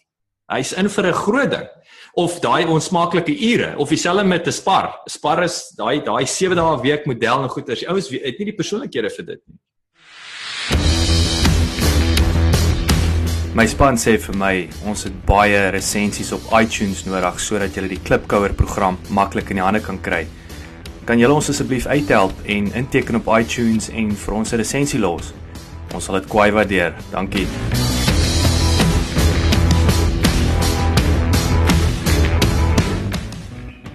Hy's 0.52 0.72
in 0.72 0.88
vir 0.88 1.06
'n 1.06 1.12
groot 1.12 1.50
ding 1.50 1.68
of 2.14 2.40
daai 2.40 2.64
onsmaaklike 2.66 3.32
ure 3.32 3.74
of 3.78 3.88
dieselfde 3.88 4.24
met 4.24 4.46
'n 4.46 4.52
spar. 4.52 5.00
Spar 5.06 5.42
is 5.42 5.74
daai 5.76 6.04
daai 6.04 6.26
7 6.26 6.56
dae 6.56 6.76
'n 6.76 6.82
week 6.82 7.06
model 7.06 7.42
en 7.42 7.48
goeders. 7.48 7.80
Die 7.80 7.88
ouens 7.88 8.08
het 8.08 8.38
nie 8.38 8.52
die 8.52 8.60
persoonlikhede 8.60 9.10
vir 9.10 9.24
dit 9.24 9.40
nie. 9.46 9.58
My 13.54 13.66
span 13.66 13.94
sê 13.96 14.18
vir 14.18 14.34
my, 14.34 14.68
ons 14.84 15.04
het 15.04 15.26
baie 15.26 15.70
resensies 15.70 16.32
op 16.32 16.40
iTunes 16.60 17.04
nodig 17.06 17.38
sodat 17.40 17.76
jy 17.76 17.88
die 17.88 18.02
Klipkouer 18.02 18.52
program 18.52 18.98
maklik 19.10 19.50
in 19.50 19.56
die 19.56 19.62
hande 19.62 19.80
kan 19.80 20.00
kry. 20.02 20.26
Kan 21.04 21.20
julle 21.20 21.34
ons 21.36 21.48
asseblief 21.52 21.84
uithelp 21.84 22.38
en 22.48 22.70
inteken 22.80 23.18
op 23.18 23.26
iTunes 23.36 23.90
en 23.92 24.06
vir 24.16 24.34
ons 24.34 24.52
'n 24.52 24.56
resensie 24.56 25.00
los? 25.00 25.34
Ons 25.92 26.04
sal 26.04 26.16
dit 26.16 26.28
kwai 26.32 26.48
waardeer. 26.50 26.94
Dankie. 27.12 27.44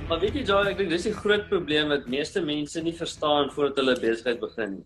Maar 0.08 0.20
weet 0.20 0.34
jy 0.38 0.44
Joy, 0.46 0.68
ek 0.68 0.78
dink 0.78 0.90
dis 0.90 1.04
die 1.10 1.14
groot 1.14 1.50
probleem 1.50 1.90
wat 1.90 2.06
meeste 2.06 2.42
mense 2.42 2.82
nie 2.82 2.94
verstaan 2.94 3.50
voordat 3.50 3.82
hulle 3.82 3.98
besigheid 4.00 4.40
begin 4.40 4.70
nie. 4.70 4.86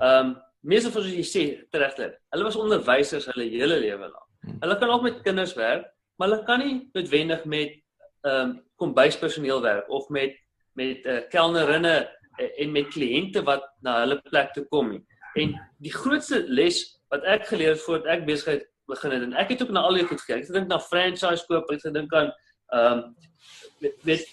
Ehm 0.00 0.26
um, 0.26 0.36
meeste 0.60 0.90
van 0.90 1.02
soos 1.02 1.12
jy 1.12 1.28
sê, 1.28 1.44
regtig. 1.70 2.16
Hulle 2.32 2.44
was 2.44 2.56
onderwysers 2.56 3.26
hulle 3.26 3.44
hele 3.44 3.76
lewe 3.76 4.08
lank. 4.08 4.58
Hulle 4.60 4.78
kan 4.78 4.88
ook 4.88 5.02
met 5.02 5.22
kinders 5.22 5.54
werk, 5.54 5.84
maar 6.16 6.28
hulle 6.28 6.44
kan 6.44 6.58
nie 6.58 6.88
noodwendig 6.94 7.44
met 7.44 7.76
ehm 8.24 8.40
um, 8.40 8.60
kombuispersoneel 8.76 9.60
werk 9.60 9.90
of 9.90 10.08
met 10.08 10.47
met 10.78 11.06
uh, 11.06 11.20
kelnerinne 11.32 11.94
uh, 12.06 12.48
en 12.62 12.74
met 12.74 12.90
kliënte 12.94 13.42
wat 13.46 13.66
na 13.86 14.00
hulle 14.04 14.20
plek 14.30 14.54
toe 14.56 14.64
kom 14.72 14.92
nie. 14.94 15.02
En 15.38 15.54
die 15.82 15.92
grootste 15.94 16.44
les 16.48 16.80
wat 17.12 17.24
ek 17.28 17.48
geleer 17.50 17.74
het 17.74 17.84
voordat 17.84 18.18
ek 18.18 18.26
besigheid 18.28 18.66
begin 18.88 19.14
het 19.14 19.24
en 19.26 19.38
ek 19.40 19.52
het 19.52 19.62
ook 19.62 19.72
na 19.74 19.84
al 19.86 19.98
die 19.98 20.06
goed 20.08 20.20
gekyk. 20.24 20.44
Ek 20.46 20.54
dink 20.56 20.70
na 20.70 20.80
franchise 20.82 21.46
koop, 21.48 21.70
ek 21.72 21.84
dink 21.94 22.14
aan 22.16 22.32
ehm 22.74 23.00
um, 23.00 23.90
weet 24.04 24.26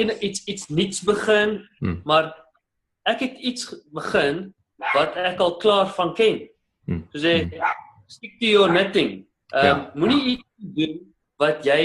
in 0.00 0.10
iets 0.24 0.44
iets 0.50 0.68
niks 0.72 1.02
begin, 1.04 1.58
hmm. 1.78 2.00
maar 2.08 2.32
ek 3.06 3.22
het 3.26 3.38
iets 3.38 3.68
begin 3.94 4.48
wat 4.94 5.16
ek 5.20 5.40
al 5.40 5.56
klaar 5.62 5.90
van 5.98 6.14
ken. 6.16 6.40
Hmm. 6.86 7.04
So 7.12 7.22
sê 7.22 7.36
hmm. 7.44 7.76
stick 8.10 8.38
to 8.40 8.50
your 8.50 8.72
knitting. 8.72 9.22
Ehm 9.54 9.66
um, 9.66 9.66
ja. 9.66 9.92
moenie 9.94 10.22
iets 10.34 10.72
doen 10.80 10.98
wat 11.42 11.64
jy 11.66 11.80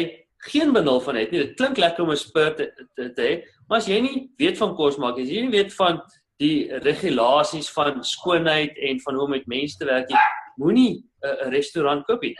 geen 0.49 0.73
benul 0.73 1.01
van 1.05 1.19
het 1.19 1.31
nie. 1.31 1.43
Dit 1.45 1.57
klink 1.59 1.77
lekker 1.77 2.03
om 2.03 2.11
'n 2.11 2.17
spurt 2.17 2.57
te, 2.57 2.87
te, 2.95 3.11
te 3.13 3.21
hê, 3.21 3.33
Maar 3.71 3.79
as 3.79 3.87
jy 3.87 4.01
nie 4.03 4.17
weet 4.35 4.57
van 4.59 4.73
kos 4.75 4.97
maak, 4.99 5.15
as 5.21 5.29
jy 5.31 5.45
nie 5.45 5.53
weet 5.53 5.71
van 5.77 6.01
die 6.43 6.67
regulasies 6.83 7.69
van 7.71 8.01
skoonheid 8.03 8.75
en 8.75 8.99
van 8.99 9.15
hoe 9.15 9.23
om 9.23 9.31
met 9.37 9.47
mense 9.47 9.79
te 9.79 9.87
werk 9.87 10.11
nie, 10.11 10.23
moenie 10.59 10.91
'n 11.23 11.53
restaurant 11.53 12.03
koop 12.05 12.21
nie. 12.21 12.35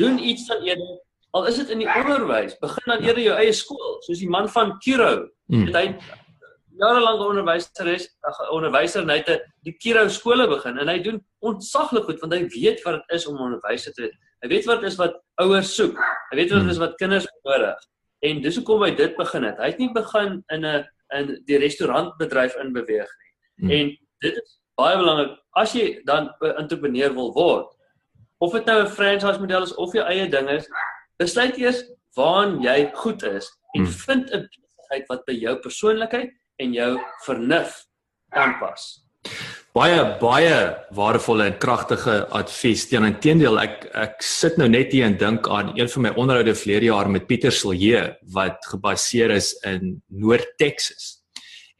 Doen 0.00 0.16
iets 0.18 0.46
dan 0.48 0.64
eerder 0.64 0.96
al 1.36 1.46
is 1.46 1.60
dit 1.60 1.68
in 1.70 1.84
die 1.84 1.90
onderwys, 1.90 2.56
begin 2.62 2.86
dan 2.86 3.04
eerder 3.04 3.22
jou 3.22 3.36
eie 3.38 3.52
skool, 3.52 3.98
soos 4.06 4.22
die 4.22 4.30
man 4.30 4.48
van 4.48 4.78
Kiro. 4.82 5.28
Mm. 5.52 5.68
Hy 5.74 5.84
jarelank 6.80 7.20
onderwyser 7.20 7.92
is, 7.92 8.08
onderwyser 8.50 9.04
en 9.04 9.12
hy 9.12 9.20
het 9.20 9.44
die 9.66 9.76
Kiro 9.76 10.08
skole 10.08 10.48
begin 10.48 10.80
en 10.80 10.88
hy 10.88 10.98
doen 11.04 11.20
ontsaglik 11.44 12.08
goed 12.08 12.20
want 12.24 12.32
hy 12.32 12.46
weet 12.56 12.82
wat 12.86 13.02
dit 13.02 13.16
is 13.18 13.26
om 13.28 13.36
onderwyser 13.36 13.92
te 13.92 14.06
wees. 14.06 14.18
Hy 14.40 14.48
weet 14.48 14.66
wat 14.70 14.80
dit 14.80 14.90
is 14.90 14.96
wat 14.96 15.20
ouers 15.42 15.74
soek. 15.76 15.98
Hy 16.30 16.40
weet 16.40 16.54
wat 16.54 16.64
dit 16.64 16.72
is 16.72 16.80
wat 16.80 16.96
kinders 16.96 17.28
nodig. 17.44 17.86
En 18.26 18.40
dis 18.44 18.56
hoekom 18.56 18.84
hy 18.84 18.94
dit 18.94 19.16
begin 19.16 19.46
het. 19.48 19.58
Hy 19.58 19.70
het 19.72 19.78
nie 19.78 19.92
begin 19.92 20.42
in 20.52 20.66
'n 20.66 20.86
in 21.10 21.42
die 21.46 21.58
restaurantbedryf 21.58 22.54
in 22.62 22.72
beweeg 22.72 23.10
nie. 23.20 23.32
Hmm. 23.56 23.70
En 23.70 23.86
dit 24.20 24.36
is 24.42 24.60
baie 24.78 24.96
belangrik 24.96 25.38
as 25.58 25.72
jy 25.72 26.02
dan 26.04 26.30
'n 26.40 26.56
entrepreneur 26.62 27.14
wil 27.14 27.32
word. 27.32 27.76
Of 28.38 28.52
dit 28.52 28.64
nou 28.66 28.82
'n 28.82 28.90
franchise 28.90 29.40
model 29.40 29.62
is 29.62 29.74
of 29.74 29.92
jou 29.92 30.04
eie 30.06 30.28
ding 30.28 30.48
is, 30.48 30.68
besluit 31.18 31.56
eers 31.56 31.82
waaraan 32.16 32.62
jy 32.62 32.90
goed 32.94 33.22
is 33.22 33.50
en 33.74 33.84
hmm. 33.84 33.92
vind 33.92 34.30
'n 34.30 34.48
besigheid 34.48 35.08
wat 35.08 35.24
by 35.24 35.32
jou 35.32 35.56
persoonlikheid 35.56 36.30
en 36.56 36.72
jou 36.72 37.00
vernuf 37.24 37.86
aanpas 38.28 39.02
baie 39.76 39.98
baie 40.18 40.54
waardevolle 40.96 41.46
en 41.46 41.58
kragtige 41.62 42.16
advies. 42.34 42.88
Teenoor 42.90 43.60
ek 43.62 43.86
ek 43.94 44.24
sit 44.24 44.58
nou 44.58 44.66
net 44.68 44.90
hier 44.94 45.06
en 45.06 45.16
dink 45.18 45.46
aan 45.48 45.72
een 45.78 45.90
van 45.92 46.06
my 46.08 46.12
onderhoude 46.16 46.56
verlede 46.58 46.90
jaar 46.90 47.10
met 47.10 47.28
Pieter 47.28 47.54
Silje 47.54 48.16
wat 48.34 48.66
gebaseer 48.66 49.30
is 49.36 49.52
in 49.66 50.00
Noord-Texas. 50.08 51.20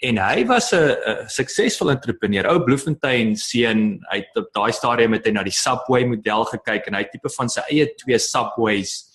En 0.01 0.17
hy 0.17 0.47
was 0.47 0.73
'n 0.73 1.27
suksesvolle 1.27 1.93
entrepreneur. 1.93 2.47
Ou 2.47 2.65
Bloemfontein 2.65 3.37
seun, 3.37 4.01
hy 4.11 4.19
het 4.19 4.37
op 4.37 4.49
daai 4.55 4.73
stadium 4.73 5.11
met 5.11 5.27
hy 5.27 5.33
na 5.33 5.43
die 5.43 5.53
Subway 5.53 6.05
model 6.05 6.45
gekyk 6.45 6.87
en 6.87 6.95
hy 6.95 7.05
tipe 7.11 7.29
van 7.29 7.49
sy 7.49 7.61
eie 7.71 7.87
twee 7.97 8.19
Subways 8.19 9.11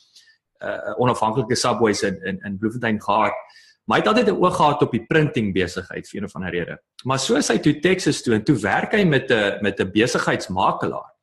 uh 0.62 0.94
onafhanklike 0.98 1.56
Subways 1.56 2.04
in 2.04 2.20
in, 2.26 2.40
in 2.46 2.58
Bloemfontein 2.58 3.02
gehad. 3.02 3.34
Maar 3.86 4.00
hy 4.00 4.04
het 4.04 4.08
altyd 4.12 4.30
'n 4.34 4.42
oog 4.42 4.56
gehad 4.56 4.82
op 4.82 4.92
die 4.92 5.06
printing 5.06 5.54
besigheid 5.54 6.08
vir 6.10 6.18
een 6.20 6.26
of 6.26 6.36
ander 6.36 6.52
rede. 6.52 6.78
Maar 7.04 7.20
soos 7.20 7.48
hy 7.48 7.58
toe 7.58 7.80
Texas 7.80 8.22
toe 8.22 8.34
en 8.34 8.44
toe 8.44 8.56
werk 8.58 8.92
hy 8.92 9.04
met 9.04 9.32
'n 9.32 9.58
met 9.62 9.80
'n 9.80 9.92
besigheidsmakelaar. 9.92 11.14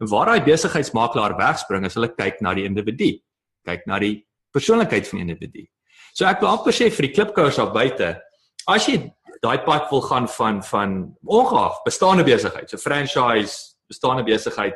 En 0.00 0.08
waar 0.08 0.26
daai 0.26 0.42
besigheidsmakelaar 0.42 1.36
wegspring 1.36 1.84
is 1.84 1.94
hulle 1.94 2.14
kyk 2.14 2.40
na 2.40 2.54
die 2.54 2.64
individu. 2.64 3.20
Kyk 3.64 3.86
na 3.86 3.98
die 3.98 4.26
persoonlikheid 4.50 5.08
van 5.08 5.18
die 5.18 5.26
individu. 5.26 5.66
So 6.12 6.24
ek 6.24 6.40
wil 6.40 6.48
amper 6.48 6.72
sê 6.72 6.90
vir 6.90 7.06
die 7.06 7.14
klipkouers 7.14 7.56
daar 7.56 7.72
buite, 7.72 8.20
as 8.66 8.86
jy 8.86 9.12
daai 9.42 9.58
pad 9.64 9.90
wil 9.90 10.00
gaan 10.00 10.28
van 10.28 10.62
van 10.62 11.16
ongeag 11.24 11.82
bestaande 11.84 12.24
besigheid, 12.24 12.70
so 12.70 12.76
franchise, 12.76 13.76
bestaande 13.86 14.24
besigheid, 14.24 14.74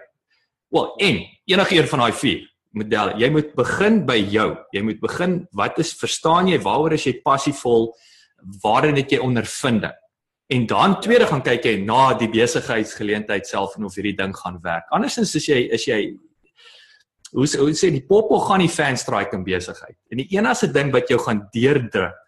wel 0.70 0.94
en 0.96 1.26
enige 1.44 1.74
een 1.74 1.88
van 1.88 1.98
daai 1.98 2.12
vier 2.12 2.51
model. 2.76 3.14
Jy 3.20 3.30
moet 3.32 3.54
begin 3.56 4.02
by 4.08 4.18
jou. 4.32 4.48
Jy 4.74 4.82
moet 4.86 5.00
begin 5.02 5.36
wat 5.58 5.78
is 5.82 5.92
verstaan 5.98 6.50
jy 6.50 6.58
waaroor 6.62 6.96
is 6.96 7.06
jy 7.08 7.18
passievol? 7.24 7.90
Waarin 8.62 8.98
het 8.98 9.12
jy 9.12 9.20
ondervinding? 9.22 9.94
En 10.52 10.66
dan 10.68 10.98
tweede 11.00 11.26
gaan 11.30 11.44
kyk 11.44 11.64
jy 11.64 11.76
na 11.86 12.12
die 12.18 12.28
besigheidsgeleentheid 12.32 13.48
self 13.48 13.78
en 13.78 13.86
of 13.88 13.96
hierdie 13.96 14.16
ding 14.18 14.34
gaan 14.36 14.58
werk. 14.64 14.88
Andersins 14.92 15.32
is 15.38 15.48
jy 15.48 15.62
is 15.72 15.86
jy 15.88 16.00
hoe 17.32 17.46
sê, 17.48 17.60
hoe 17.62 17.72
sê 17.76 17.88
die 17.94 18.04
popo 18.04 18.40
gaan 18.44 18.60
die 18.60 18.72
fan 18.72 18.98
strike 19.00 19.36
in 19.36 19.46
besigheid. 19.46 19.96
En 20.12 20.20
die 20.20 20.28
enigste 20.36 20.68
ding 20.72 20.92
wat 20.92 21.08
jou 21.08 21.20
gaan 21.22 21.46
deurdruk 21.54 22.18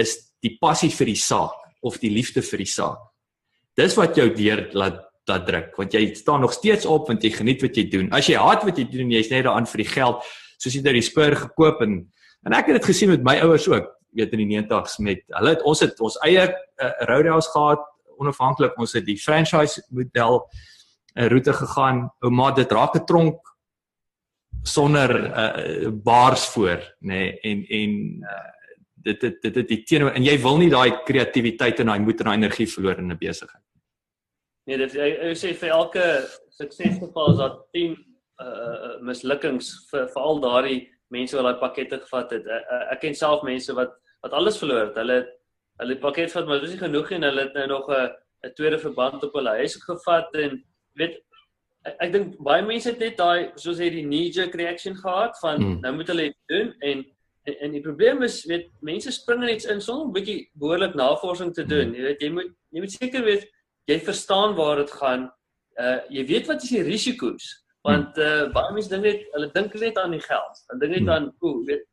is 0.00 0.16
die 0.42 0.56
passie 0.60 0.90
vir 0.94 1.12
die 1.12 1.20
saak 1.20 1.58
of 1.84 1.98
die 2.00 2.12
liefde 2.14 2.40
vir 2.46 2.62
die 2.62 2.70
saak. 2.70 3.00
Dis 3.76 3.96
wat 3.98 4.16
jou 4.16 4.30
deur 4.36 4.68
laat 4.76 5.02
dat 5.28 5.46
druk 5.46 5.76
want 5.78 5.92
jy 5.94 6.14
staan 6.18 6.40
nog 6.40 6.52
steeds 6.52 6.86
op 6.86 7.06
want 7.10 7.22
jy 7.22 7.30
geniet 7.30 7.62
wat 7.62 7.76
jy 7.76 7.86
doen. 7.90 8.10
As 8.12 8.26
jy 8.26 8.38
haat 8.40 8.64
wat 8.66 8.78
jy 8.78 8.88
doen, 8.90 9.10
jy's 9.10 9.30
net 9.30 9.44
daaraan 9.46 9.68
vir 9.70 9.84
die 9.84 9.90
geld, 9.92 10.24
soos 10.58 10.74
jy 10.74 10.82
nou 10.82 10.94
die 10.96 11.06
spur 11.06 11.36
gekoop 11.46 11.82
en 11.86 12.02
en 12.42 12.56
ek 12.58 12.72
het 12.72 12.80
dit 12.80 12.88
gesien 12.90 13.12
met 13.12 13.22
my 13.22 13.36
ouers 13.44 13.68
ook, 13.70 13.86
weet 14.18 14.32
in 14.34 14.40
die 14.42 14.58
90's 14.58 14.98
met 14.98 15.22
hulle 15.38 15.54
het 15.54 15.62
ons 15.62 15.80
het 15.84 16.00
ons 16.02 16.18
eie 16.26 16.48
uh, 16.48 16.90
roadhouse 17.06 17.50
gehad 17.54 17.84
onafhanklik 18.18 18.74
ons 18.80 18.94
het 18.98 19.06
die 19.06 19.18
franchise 19.18 19.82
model 19.90 20.42
'n 21.14 21.22
uh, 21.22 21.28
roete 21.28 21.52
gegaan. 21.52 22.10
Ouma 22.20 22.50
dit 22.50 22.72
raak 22.72 22.96
'n 22.96 23.06
tronk 23.06 23.38
sonder 24.62 25.10
uh, 25.10 25.90
baars 25.90 26.46
voor, 26.46 26.78
nê, 27.00 27.08
nee, 27.08 27.38
en 27.40 27.64
en 27.68 27.90
uh, 28.22 28.50
dit 28.94 29.20
dit 29.20 29.42
dit 29.42 29.68
dit 29.68 29.86
teenoor 29.86 30.14
en 30.14 30.24
jy 30.24 30.36
wil 30.42 30.58
nie 30.58 30.70
daai 30.70 31.02
kreatiwiteit 31.04 31.80
en 31.80 31.86
daai 31.86 32.00
moed 32.00 32.20
en 32.20 32.30
daai 32.30 32.36
energie 32.36 32.66
verloor 32.66 32.98
in 32.98 33.10
'n 33.10 33.18
besigheid. 33.18 33.62
Nee, 34.66 34.78
dit 34.78 34.94
hy, 34.94 35.10
hy 35.26 35.34
sê 35.38 35.52
vir 35.58 35.74
elke 35.74 36.06
suksesgeval 36.58 37.32
is 37.32 37.38
daar 37.42 37.58
10 37.76 37.96
uh 38.42 38.98
mislukkings 39.06 39.68
vir 39.90 40.08
veral 40.14 40.40
daardie 40.42 40.80
mense 41.14 41.36
wat 41.36 41.46
daai 41.48 41.60
pakkette 41.60 41.98
gevat 42.04 42.34
het. 42.36 42.46
Uh, 42.46 42.82
ek 42.94 43.02
ken 43.04 43.14
self 43.18 43.42
mense 43.46 43.74
wat 43.78 43.94
wat 44.22 44.36
alles 44.38 44.58
verloor 44.60 44.88
het. 44.88 44.98
Hulle 45.02 45.18
hulle 45.82 45.98
pakket 46.02 46.32
vat 46.34 46.46
maar 46.46 46.62
dis 46.62 46.74
nie 46.76 46.82
genoeg 46.82 47.10
nie 47.10 47.18
en 47.18 47.28
hulle 47.28 47.46
het 47.48 47.58
nou 47.58 47.66
nog 47.74 47.90
'n 47.90 48.10
'n 48.46 48.54
tweede 48.58 48.78
verband 48.78 49.24
op 49.24 49.34
hulle 49.38 49.56
huis 49.58 49.76
gevat 49.82 50.34
en 50.44 50.62
weet 50.98 51.18
ek, 51.86 51.96
ek 52.06 52.12
dink 52.12 52.36
baie 52.38 52.62
mense 52.62 52.88
het 52.90 52.98
net 52.98 53.16
daai 53.16 53.50
soos 53.56 53.78
hy 53.78 53.90
die 53.90 54.06
knee 54.06 54.30
jerk 54.30 54.54
reaction 54.54 54.94
gehad 54.94 55.38
van 55.42 55.56
hmm. 55.62 55.80
nou 55.80 55.92
moet 55.96 56.08
hulle 56.08 56.34
doen 56.48 56.74
en 56.80 57.04
en, 57.44 57.54
en 57.66 57.72
die 57.72 57.82
probleem 57.82 58.22
is 58.22 58.44
weet 58.46 58.68
mense 58.80 59.10
spring 59.10 59.40
net 59.40 59.64
in 59.64 59.80
sonder 59.80 60.06
'n 60.06 60.14
bietjie 60.14 60.50
behoorlik 60.54 60.94
navorsing 60.94 61.54
te 61.54 61.64
doen. 61.64 61.88
Hmm. 61.88 61.94
Jy 61.94 62.02
weet 62.02 62.22
jy 62.22 62.30
moet 62.30 62.50
jy 62.70 62.80
moet 62.80 62.92
seker 62.92 63.24
weet 63.24 63.48
jy 63.90 63.98
verstaan 64.00 64.56
waar 64.58 64.82
dit 64.82 64.92
gaan. 65.00 65.30
Uh 65.80 65.98
jy 66.12 66.26
weet 66.26 66.50
wat 66.50 66.62
is 66.62 66.74
die 66.74 66.82
risiko's? 66.86 67.48
Want 67.86 68.18
uh 68.18 68.50
baie 68.54 68.74
mense 68.74 68.90
dink 68.92 69.06
net 69.06 69.24
hulle 69.32 69.50
dink 69.54 69.74
net 69.74 69.98
aan 69.98 70.14
die 70.16 70.22
geld. 70.22 70.62
Hulle 70.68 70.80
dink 70.84 70.92
net 70.96 71.06
hmm. 71.06 71.14
aan 71.16 71.32
o, 71.40 71.64
weet 71.68 71.88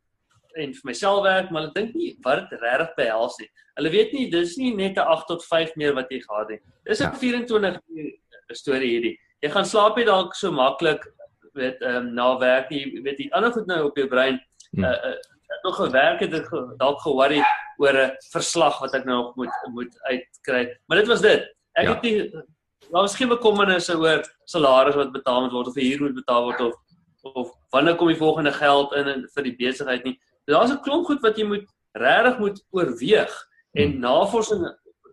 en 0.59 0.73
vir 0.73 0.89
myself 0.89 1.23
werk, 1.23 1.51
maar 1.51 1.63
hulle 1.65 1.75
dink 1.75 1.95
nie 1.95 2.11
wat 2.25 2.49
dit 2.49 2.61
regtig 2.63 2.95
behels 2.97 3.37
nie. 3.39 3.47
Hulle 3.77 3.91
weet 3.93 4.13
nie 4.15 4.25
dis 4.33 4.57
nie 4.57 4.73
net 4.75 4.97
'n 4.97 5.07
8 5.15 5.27
tot 5.27 5.45
5 5.45 5.75
meer 5.75 5.93
wat 5.95 6.11
jy 6.11 6.19
gehad 6.25 6.49
het. 6.49 6.61
Dis 6.85 7.01
'n 7.01 7.11
ja. 7.11 7.13
24 7.13 7.81
uur 7.87 8.11
storie 8.57 8.91
hierdie. 8.95 9.17
Jy 9.41 9.49
gaan 9.49 9.65
slaap 9.65 9.97
jy 9.97 10.05
dalk 10.05 10.35
so 10.35 10.51
maklik 10.51 11.05
weet 11.53 11.81
ehm 11.81 11.95
um, 11.95 12.13
na 12.13 12.37
werk 12.37 12.69
nie, 12.69 13.01
weet 13.03 13.19
jy 13.19 13.29
ander 13.31 13.51
goed 13.51 13.67
nou 13.67 13.85
op 13.85 13.97
jou 13.97 14.07
brein. 14.07 14.39
Hmm. 14.71 14.83
Uh, 14.83 15.13
uh 15.13 15.17
nog 15.63 15.75
gewerk 15.75 16.19
het 16.19 16.31
dalk 16.77 17.01
ge-worry 17.01 17.41
oor 17.77 17.93
'n 17.93 18.11
verslag 18.31 18.79
wat 18.79 18.93
ek 18.93 19.05
nou 19.05 19.15
nog 19.17 19.35
moet 19.35 19.55
moet 19.73 19.93
uitkry. 20.01 20.77
Maar 20.85 20.97
dit 20.97 21.07
was 21.07 21.21
dit. 21.21 21.55
Ek 21.79 21.87
ja. 21.87 21.93
het 21.95 22.03
nie 22.03 22.45
daar 22.89 23.05
was 23.05 23.15
geen 23.15 23.29
bekommernisse 23.29 23.97
oor 23.97 24.23
salaris 24.49 24.95
wat 24.97 25.11
betaal 25.11 25.41
moet 25.41 25.51
word 25.53 25.67
of 25.67 25.75
huur 25.77 26.01
moet 26.01 26.15
betaal 26.17 26.43
word 26.49 26.61
of 26.67 26.77
of 27.21 27.51
wanneer 27.75 27.95
kom 27.95 28.07
die 28.07 28.17
volgende 28.17 28.51
geld 28.55 28.93
in, 28.95 29.07
in 29.07 29.25
vir 29.33 29.43
die 29.43 29.55
besigheid 29.59 30.05
nie. 30.07 30.15
Daar's 30.47 30.71
'n 30.71 30.81
klomp 30.81 31.05
goed 31.05 31.21
wat 31.21 31.37
jy 31.37 31.45
moet 31.45 31.67
regtig 31.93 32.39
moet 32.39 32.61
oorweeg 32.71 33.33
en 33.73 33.91
hmm. 33.91 33.99
navorsing 33.99 34.63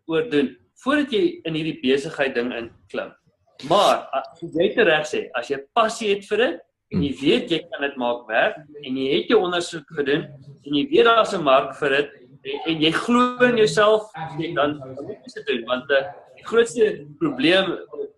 oor 0.06 0.30
doen 0.30 0.56
voordat 0.85 1.12
jy 1.12 1.40
in 1.44 1.54
hierdie 1.54 1.80
besigheid 1.82 2.35
ding 2.35 2.52
inklim. 2.52 3.12
Maar 3.68 4.06
as 4.12 4.40
jy 4.40 4.73
reg 4.76 5.06
sê, 5.06 5.26
as 5.35 5.50
jy 5.50 5.58
passie 5.75 6.14
het 6.14 6.25
vir 6.30 6.38
dit 6.38 6.61
en 6.94 7.02
jy 7.02 7.11
hmm. 7.11 7.20
weet 7.20 7.50
jy 7.50 7.61
kan 7.70 7.82
dit 7.82 7.96
maak 7.96 8.28
werk 8.28 8.56
en 8.82 8.96
jy 8.96 9.08
het 9.12 9.28
jou 9.28 9.40
ondersoek 9.42 9.88
gedoen 9.99 10.23
en 10.64 10.75
jy 10.75 10.87
weet 10.90 11.04
daar's 11.04 11.35
'n 11.35 11.42
mark 11.42 11.75
vir 11.75 11.90
dit 11.90 12.11
en, 12.46 12.61
en 12.70 12.80
jy 12.80 12.92
glo 12.92 13.42
in 13.42 13.56
jouself, 13.56 14.12
dan 14.54 14.78
moet 14.78 15.18
jy 15.26 15.42
dit 15.42 15.46
doen 15.46 15.64
want 15.66 15.90
uh, 15.90 16.06
grootste 16.46 17.06
probleem, 17.20 17.72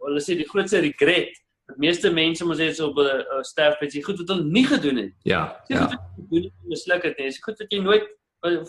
hulle 0.05 0.23
sê 0.25 0.37
die 0.39 0.49
grootste 0.49 0.83
regret, 0.85 1.35
dat 1.69 1.81
meeste 1.83 2.11
mense 2.15 2.45
mos 2.49 2.61
net 2.63 2.81
op 2.81 2.97
'n 2.97 3.09
uh, 3.09 3.43
sterfbed 3.43 3.93
sê 3.93 4.03
goed 4.05 4.21
wat 4.23 4.29
hulle 4.33 4.45
nie 4.45 4.65
gedoen 4.65 4.97
het. 4.97 5.13
Ja. 5.23 5.43
Sê 5.69 5.75
ja. 5.75 5.87
goed 5.87 5.99
wat 6.31 6.45
jy 6.45 6.53
misluk 6.73 7.03
het, 7.03 7.19
nee, 7.19 7.31
sê 7.31 7.45
goed 7.45 7.59
wat 7.59 7.73
jy 7.73 7.83
nooit 7.83 8.07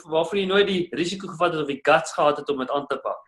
waarvoor 0.10 0.38
jy 0.38 0.46
nooit 0.50 0.68
die 0.68 0.88
risiko 0.98 1.28
gevat 1.28 1.54
het 1.54 1.62
of 1.62 1.68
die 1.68 1.82
guts 1.84 2.14
gehad 2.14 2.38
het 2.38 2.50
om 2.50 2.58
dit 2.58 2.72
aan 2.72 2.88
te 2.88 2.98
pak. 3.04 3.22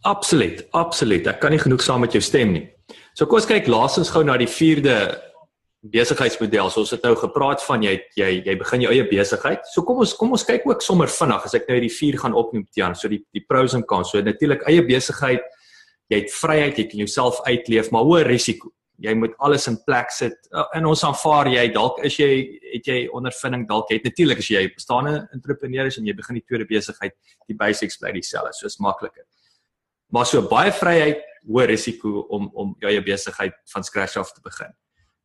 Absoluut, 0.00 0.66
absoluut. 0.70 1.26
Ek 1.26 1.40
kan 1.40 1.50
nie 1.50 1.62
genoeg 1.62 1.82
saam 1.82 2.00
met 2.00 2.12
jou 2.12 2.22
stem 2.22 2.52
nie. 2.52 2.66
So 3.14 3.26
kom 3.26 3.38
ons 3.38 3.46
kyk 3.46 3.66
laasens 3.70 4.10
gou 4.10 4.24
na 4.24 4.36
die 4.36 4.50
4de 4.50 4.96
besigheidsmodel. 5.86 6.70
So 6.70 6.82
ons 6.82 6.94
het 6.94 7.04
nou 7.06 7.14
gepraat 7.18 7.62
van 7.62 7.82
jy 7.82 7.94
jy 8.18 8.30
jy 8.46 8.56
begin 8.58 8.84
jou 8.86 8.92
eie 8.92 9.06
besigheid. 9.08 9.66
So 9.72 9.82
kom 9.86 10.02
ons 10.02 10.14
kom 10.18 10.34
ons 10.34 10.46
kyk 10.46 10.66
ook 10.66 10.82
sommer 10.82 11.10
vinnig 11.10 11.46
as 11.46 11.54
ek 11.54 11.68
nou 11.68 11.78
hierdie 11.78 11.94
4 11.94 12.18
gaan 12.24 12.34
opnoem 12.34 12.66
Tian. 12.74 12.94
So 12.98 13.10
die 13.10 13.22
die 13.34 13.44
pros 13.46 13.74
en 13.74 13.86
cons. 13.86 14.10
So 14.10 14.22
natuurlik 14.22 14.66
eie 14.70 14.82
besigheid 14.86 15.42
jy 16.08 16.22
het 16.22 16.32
vryheid, 16.32 16.78
jy 16.78 16.88
kan 16.88 17.02
jouself 17.04 17.40
uitleef, 17.46 17.90
maar 17.92 18.06
hoë 18.08 18.24
risiko. 18.28 18.72
Jy 18.98 19.12
moet 19.14 19.34
alles 19.46 19.68
in 19.70 19.76
plek 19.86 20.10
sit. 20.10 20.34
In 20.74 20.88
ons 20.90 21.04
aanvaar 21.06 21.46
jy 21.52 21.68
dalk 21.70 22.00
is 22.06 22.16
jy 22.18 22.30
het 22.72 22.88
jy 22.90 22.96
ondervinding 23.14 23.68
dalk 23.68 23.92
het 23.94 24.08
natuurlik 24.08 24.40
as 24.42 24.48
jy 24.50 24.64
bestaande 24.74 25.20
entrepreneur 25.36 25.86
is 25.86 26.00
en 26.00 26.08
jy 26.08 26.16
begin 26.18 26.40
die 26.40 26.46
tweede 26.48 26.66
besigheid, 26.66 27.14
die 27.46 27.54
basics 27.56 28.00
bly 28.00 28.10
dieselfde, 28.16 28.56
soos 28.58 28.80
makliker. 28.82 29.22
Maar 30.10 30.26
so 30.26 30.42
baie 30.50 30.72
vryheid, 30.74 31.22
hoë 31.46 31.68
risiko 31.70 32.24
om 32.34 32.50
om 32.58 32.74
jou 32.82 32.90
eie 32.90 33.04
besigheid 33.04 33.54
van 33.72 33.86
scratch 33.86 34.18
af 34.18 34.32
te 34.34 34.42
begin. 34.42 34.74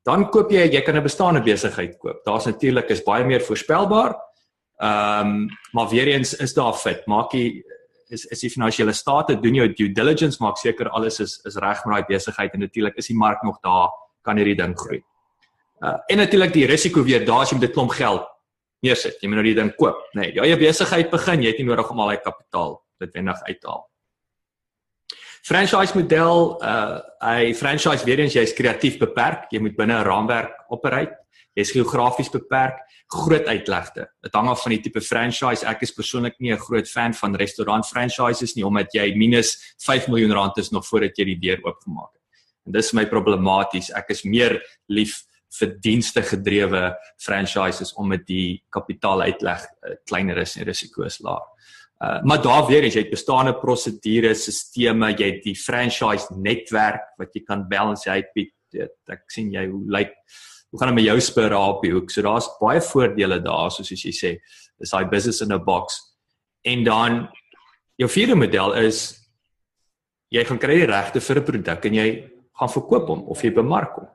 Dan 0.06 0.28
koop 0.30 0.52
jy, 0.52 0.68
jy 0.68 0.82
kan 0.84 0.98
'n 0.98 1.04
bestaande 1.04 1.42
besigheid 1.42 1.98
koop. 1.98 2.22
Daar's 2.26 2.46
natuurlik 2.46 2.90
is 2.90 3.04
baie 3.04 3.26
meer 3.26 3.42
voorspelbaar. 3.42 4.16
Ehm, 4.82 5.28
um, 5.28 5.48
maar 5.72 5.90
weer 5.90 6.08
eens 6.08 6.34
is 6.36 6.54
daar 6.54 6.74
fit. 6.74 7.08
Maak 7.08 7.32
jy 7.32 7.64
is 8.14 8.26
is 8.26 8.44
die 8.46 8.52
finansiële 8.54 8.94
state 8.94 9.40
doen 9.42 9.56
jou 9.56 9.68
due 9.74 9.94
diligence 9.94 10.42
maak 10.44 10.58
seker 10.62 10.90
alles 10.90 11.20
is 11.20 11.40
is 11.50 11.58
reg 11.64 11.86
met 11.86 11.96
daai 11.96 12.12
besigheid 12.16 12.54
en 12.54 12.66
natuurlik 12.66 12.98
is 12.98 13.10
die 13.12 13.18
mark 13.18 13.44
nog 13.44 13.60
daar 13.64 13.90
kan 14.24 14.38
hierdie 14.38 14.60
ding 14.60 14.76
groei. 14.80 15.02
Uh 15.84 15.98
en 16.08 16.18
natuurlik 16.24 16.54
die 16.54 16.68
risiko 16.70 17.04
weer 17.04 17.26
daar 17.26 17.44
as 17.44 17.52
jy 17.52 17.60
met 17.60 17.70
'n 17.70 17.74
klomp 17.74 17.92
geld 17.92 18.28
neersit. 18.84 19.18
Jy 19.22 19.32
moet 19.32 19.40
nou 19.40 19.48
die 19.48 19.56
ding 19.56 19.72
koop, 19.80 19.98
nê. 20.14 20.28
Nee, 20.28 20.34
jou 20.34 20.46
eie 20.46 20.60
besigheid 20.60 21.10
begin, 21.12 21.42
jy 21.42 21.54
het 21.54 21.58
nie 21.58 21.68
nodig 21.70 21.90
om 21.92 22.00
al 22.00 22.14
daai 22.14 22.22
kapitaal 22.24 22.78
noodwendig 23.00 23.44
uit 23.48 23.60
te 23.62 23.68
haal. 23.68 23.90
Franchise 25.44 25.96
model, 25.96 26.60
uh 26.64 27.00
hy 27.24 27.54
franchise 27.54 28.06
weer 28.06 28.20
eens 28.20 28.36
jy's 28.36 28.54
kreatief 28.56 29.00
beperk, 29.00 29.48
jy 29.52 29.60
moet 29.60 29.76
binne 29.76 30.00
'n 30.00 30.08
raamwerk 30.08 30.66
operate. 30.70 31.23
Jy's 31.54 31.72
geografies 31.72 32.32
beperk, 32.34 32.80
groot 33.14 33.46
uitlegte. 33.46 34.08
Dit 34.26 34.34
hang 34.34 34.50
af 34.50 34.64
van 34.64 34.74
die 34.74 34.82
tipe 34.82 35.02
franchise. 35.06 35.66
Ek 35.70 35.84
is 35.86 35.94
persoonlik 35.94 36.40
nie 36.40 36.52
'n 36.52 36.58
groot 36.58 36.88
fan 36.90 37.14
van 37.14 37.36
restaurant 37.36 37.86
franchises 37.86 38.56
nie 38.56 38.66
omdat 38.66 38.94
jy 38.94 39.14
minus 39.16 39.76
5 39.78 40.08
miljoen 40.08 40.34
rand 40.34 40.58
is 40.58 40.72
nog 40.72 40.86
voordat 40.86 41.18
jy 41.18 41.26
die 41.26 41.40
deur 41.40 41.60
oopgemaak 41.64 42.14
het. 42.14 42.22
En 42.66 42.72
dis 42.72 42.94
my 42.94 43.06
problematies. 43.06 43.92
Ek 43.92 44.10
is 44.10 44.24
meer 44.24 44.62
lief 44.88 45.24
vir 45.60 45.78
dienste 45.80 46.24
gedrewe 46.24 46.96
franchises 47.22 47.94
om 47.94 48.08
met 48.08 48.26
die 48.26 48.64
kapitaal 48.72 49.22
uitleg 49.22 49.62
uh, 49.62 49.96
kleiner 50.10 50.38
is 50.38 50.56
en 50.58 50.66
risiko's 50.66 51.20
laag. 51.20 51.46
Uh, 52.02 52.24
maar 52.24 52.42
daar 52.42 52.66
weer 52.68 52.84
is 52.84 52.96
jy 52.96 53.06
het 53.06 53.14
bestaande 53.14 53.54
prosedures, 53.62 54.44
sisteme, 54.44 55.14
jy 55.14 55.30
het 55.36 55.44
die 55.44 55.56
franchise 55.56 56.34
netwerk 56.36 57.14
wat 57.20 57.30
jy 57.36 57.44
kan 57.46 57.68
balance 57.70 58.10
uit. 58.10 58.26
Ek 59.08 59.24
sien 59.30 59.54
jy 59.54 59.68
hoe 59.70 59.84
lyk 59.86 60.10
like, 60.10 60.16
hoe 60.74 60.80
gaan 60.82 60.90
dit 60.90 61.04
met 61.04 61.06
jou 61.06 61.20
spur 61.22 61.54
op 61.54 61.84
die 61.86 61.92
hoek? 61.94 62.10
So 62.10 62.26
daar's 62.26 62.48
baie 62.58 62.82
voordele 62.82 63.38
daar 63.46 63.70
soos 63.72 63.92
jy 63.94 64.10
sê. 64.10 64.32
Dis 64.82 64.90
daai 64.90 65.06
business 65.06 65.44
in 65.46 65.54
a 65.54 65.60
box. 65.62 66.00
En 66.66 66.82
dan 66.84 67.20
jou 68.02 68.10
vierde 68.10 68.34
model 68.36 68.74
is 68.82 69.04
jy 70.34 70.42
gaan 70.50 70.58
kry 70.58 70.80
die 70.82 70.90
regte 70.90 71.22
vir 71.22 71.40
'n 71.40 71.46
produk 71.46 71.86
en 71.86 71.94
jy 71.94 72.08
gaan 72.58 72.74
verkoop 72.74 73.08
hom 73.08 73.22
of 73.30 73.44
jy 73.44 73.52
bemark 73.54 73.94
hom. 74.00 74.08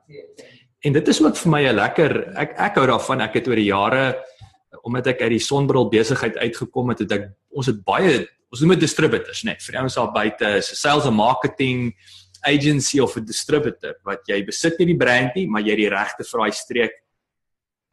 En 0.83 0.93
dit 0.93 1.07
is 1.07 1.21
ook 1.23 1.37
vir 1.37 1.51
my 1.51 1.63
'n 1.63 1.75
lekker 1.75 2.11
ek 2.35 2.59
ek 2.59 2.75
hou 2.75 2.87
daarvan. 2.87 3.21
Ek 3.21 3.33
het 3.35 3.47
oor 3.47 3.55
die 3.55 3.71
jare 3.71 4.19
omdat 4.83 5.07
ek 5.07 5.21
uit 5.21 5.31
die 5.31 5.39
sonbril 5.39 5.89
besigheid 5.89 6.37
uitgekom 6.37 6.89
het, 6.89 6.99
het 6.99 7.11
ek 7.11 7.31
ons 7.51 7.67
het 7.67 7.83
baie 7.85 8.27
ons 8.51 8.61
noem 8.61 8.73
dit 8.73 8.79
distributors, 8.79 9.43
net 9.43 9.61
vir 9.61 9.77
ouens 9.77 9.95
daar 9.95 10.11
buite, 10.11 10.61
sales 10.61 11.05
and 11.05 11.15
marketing, 11.15 11.93
agency 12.45 12.99
of 12.99 13.17
'n 13.17 13.25
distributor 13.25 13.95
wat 14.03 14.27
jy 14.27 14.43
besit 14.45 14.79
nie 14.79 14.93
die 14.93 14.97
brand 14.97 15.35
nie, 15.35 15.47
maar 15.47 15.61
jy 15.61 15.75
het 15.75 15.83
die 15.83 15.89
regte 15.89 16.23
vir 16.23 16.39
daai 16.39 16.51
streek. 16.51 16.95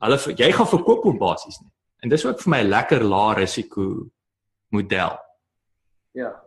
Hulle 0.03 0.19
jy 0.37 0.53
gaan 0.53 0.67
verkoop 0.67 1.05
hom 1.05 1.19
basies 1.19 1.61
nie. 1.61 1.71
En 2.03 2.09
dis 2.09 2.25
ook 2.25 2.41
vir 2.41 2.51
my 2.51 2.61
'n 2.63 2.71
lekker 2.71 3.03
lae 3.05 3.35
risiko 3.35 4.11
model. 4.71 5.19
Ja. 6.15 6.43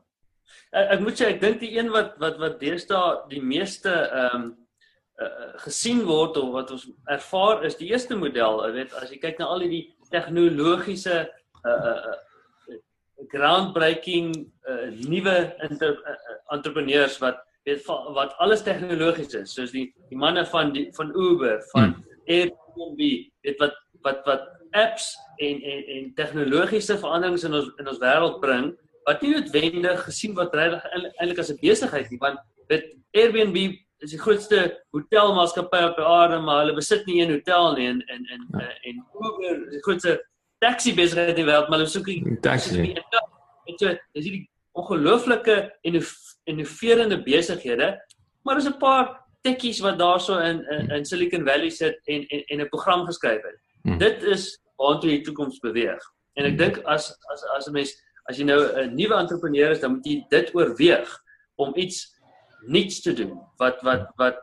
Ek, 0.71 0.87
ek 0.93 0.99
moet 0.99 1.19
sê 1.19 1.29
ek 1.33 1.41
dink 1.41 1.59
die 1.59 1.77
een 1.77 1.89
wat 1.89 2.17
wat 2.21 2.39
wat 2.39 2.59
deesdae 2.59 3.29
die 3.29 3.41
meeste 3.41 3.89
ehm 3.89 4.35
um, 4.35 4.57
uh, 5.19 5.51
gesien 5.65 6.05
word 6.07 6.37
of 6.37 6.53
wat 6.53 6.71
ons 6.71 6.87
ervaar 7.11 7.65
is 7.65 7.77
die 7.79 7.89
eerste 7.91 8.15
model. 8.15 8.63
Jy 8.67 8.71
weet 8.77 8.93
as 9.01 9.11
jy 9.11 9.19
kyk 9.19 9.39
na 9.39 9.45
al 9.45 9.59
die 9.59 9.85
tegnologiese 10.13 11.29
uh 11.65 11.69
uh 11.69 12.17
groundbreaking 13.33 14.31
uh, 14.63 14.87
nuwe 15.09 15.35
uh, 15.51 15.99
entrepreneurs 16.55 17.17
wat 17.19 17.41
weet 17.67 17.85
wat 18.15 18.35
alles 18.37 18.63
tegnologies 18.63 19.33
is 19.33 19.53
soos 19.53 19.71
die 19.71 19.89
die 20.09 20.17
manne 20.17 20.45
van 20.45 20.73
die 20.73 20.87
van 20.97 21.11
Uber 21.15 21.59
van 21.73 21.93
hmm. 21.93 22.05
Airbnb 22.25 23.01
weet 23.45 23.59
wat 23.59 23.75
wat 24.05 24.23
wat 24.25 24.47
apps 24.71 25.17
en 25.37 25.61
en 25.61 25.83
en 25.95 26.13
tegnologiese 26.15 26.97
veranderings 26.97 27.43
in 27.43 27.53
ons 27.53 27.71
in 27.81 27.87
ons 27.87 28.01
wêreld 28.03 28.39
bring 28.43 28.71
wat 29.07 29.21
nie 29.21 29.33
noodwendig 29.33 30.03
gesien 30.05 30.35
word 30.37 30.55
eintlik 30.55 31.39
as 31.39 31.51
'n 31.51 31.61
besigheid 31.61 32.09
nie 32.09 32.21
want 32.21 32.39
weet 32.71 32.95
Airbnb 33.11 33.57
is 33.99 34.11
die 34.13 34.21
grootste 34.21 34.59
hotelmaatskappy 34.95 35.81
op 35.89 35.99
aarde 35.99 36.39
maar 36.39 36.63
hulle 36.63 36.77
besit 36.77 37.05
nie 37.07 37.21
'n 37.25 37.33
hotel 37.37 37.75
nie 37.75 37.87
en 37.87 38.01
en 38.07 38.25
en 38.33 38.47
ja. 38.59 38.69
en 38.87 39.05
Uber 39.13 39.67
is 39.67 39.73
die 39.73 39.85
grootste 39.87 40.19
taxi 40.59 40.95
besigheid 40.95 41.35
in 41.35 41.43
die 41.43 41.49
wêreld 41.51 41.69
maar 41.69 41.79
hulle 41.79 41.95
soek 41.95 42.07
nie 42.07 42.37
taxi 42.41 42.81
nie. 42.81 42.93
Dit 43.65 44.01
is 44.13 44.25
hierdie 44.25 44.49
ongelooflike 44.79 45.55
innoverende 46.49 47.21
besighede, 47.23 47.93
maar 48.43 48.55
daar's 48.55 48.69
'n 48.69 48.77
paar 48.77 49.07
tekkies 49.41 49.79
wat 49.79 49.99
daarso 49.99 50.37
in, 50.39 50.63
in 50.69 50.89
in 50.89 51.05
Silicon 51.05 51.45
Valley 51.45 51.69
sit 51.69 51.99
en 52.05 52.27
en 52.27 52.43
en 52.45 52.61
'n 52.61 52.69
program 52.69 53.05
geskryf 53.05 53.41
het. 53.41 53.59
Hmm. 53.81 53.97
Dit 53.97 54.23
is 54.23 54.59
waartoe 54.75 55.09
die 55.09 55.21
toekoms 55.21 55.59
beweeg. 55.59 56.03
En 56.33 56.45
ek 56.45 56.49
hmm. 56.49 56.57
dink 56.57 56.77
as 56.85 57.11
as 57.33 57.43
as 57.55 57.67
'n 57.67 57.71
mens 57.71 57.95
as 58.29 58.37
jy 58.37 58.45
nou 58.45 58.61
'n 58.61 58.95
nuwe 58.95 59.15
entrepreneur 59.15 59.71
is, 59.71 59.79
dan 59.79 59.91
moet 59.91 60.05
jy 60.05 60.25
dit 60.29 60.55
oorweeg 60.55 61.17
om 61.55 61.75
iets 61.75 62.17
niets 62.67 63.01
te 63.01 63.13
doen 63.13 63.39
wat 63.57 63.81
wat 63.81 64.11
wat 64.15 64.37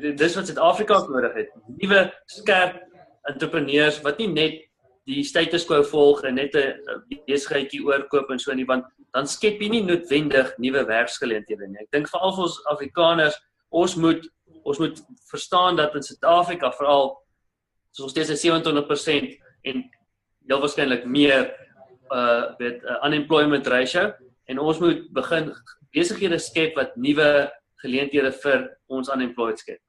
dis 0.00 0.34
wat 0.34 0.46
Suid-Afrika 0.46 0.98
nodig 1.08 1.34
het. 1.34 1.50
Nuwe 1.66 2.12
skerp 2.26 2.80
entrepreneurs 3.22 4.00
wat 4.00 4.18
nie 4.18 4.28
net 4.28 4.60
die 5.08 5.22
status 5.26 5.64
quo 5.66 5.82
volg 5.82 6.22
en 6.24 6.34
net 6.34 6.54
'n 6.54 7.02
besigheidjie 7.26 7.84
oorkoop 7.84 8.30
en 8.30 8.38
so 8.38 8.52
nie 8.54 8.66
want 8.66 8.84
dan 9.12 9.26
skep 9.26 9.60
jy 9.60 9.68
nie 9.68 9.82
noodwendig 9.82 10.54
nuwe 10.58 10.84
werksgeleenthede 10.86 11.68
nie. 11.68 11.82
Ek 11.82 11.90
dink 11.90 12.08
veral 12.08 12.32
vir 12.32 12.44
ons 12.44 12.60
Afrikaners, 12.66 13.36
ons 13.70 13.96
moet 13.96 14.22
ons 14.64 14.78
moet 14.78 15.00
verstaan 15.30 15.76
dat 15.76 15.94
in 15.94 16.02
Suid-Afrika 16.02 16.70
veral 16.70 17.16
soos 17.90 18.10
steeds 18.10 18.30
27% 18.44 19.38
en 19.62 19.90
heel 20.48 20.60
waarskynlik 20.60 21.04
meer 21.04 21.50
uh 22.12 22.54
weet 22.58 22.82
uh, 22.84 22.98
unemployment 23.06 23.66
ratio 23.66 24.12
en 24.46 24.58
ons 24.58 24.78
moet 24.78 25.12
begin 25.12 25.52
besighede 25.92 26.38
skep 26.38 26.76
wat 26.76 26.96
nuwe 26.96 27.50
geleenthede 27.82 28.32
vir 28.32 28.68
ons 28.86 29.08
unemployed 29.08 29.58
skep. 29.58 29.80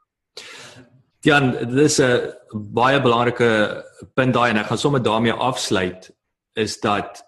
Jan, 1.24 1.52
dit 1.52 1.88
is 1.88 2.02
'n 2.02 2.34
baie 2.52 3.00
belangrike 3.02 3.50
punt 4.14 4.34
daai 4.34 4.50
en 4.50 4.58
ek 4.58 4.68
gaan 4.68 4.78
sommer 4.78 5.04
daarmee 5.04 5.32
afsluit 5.32 6.12
is 6.54 6.80
dat 6.80 7.24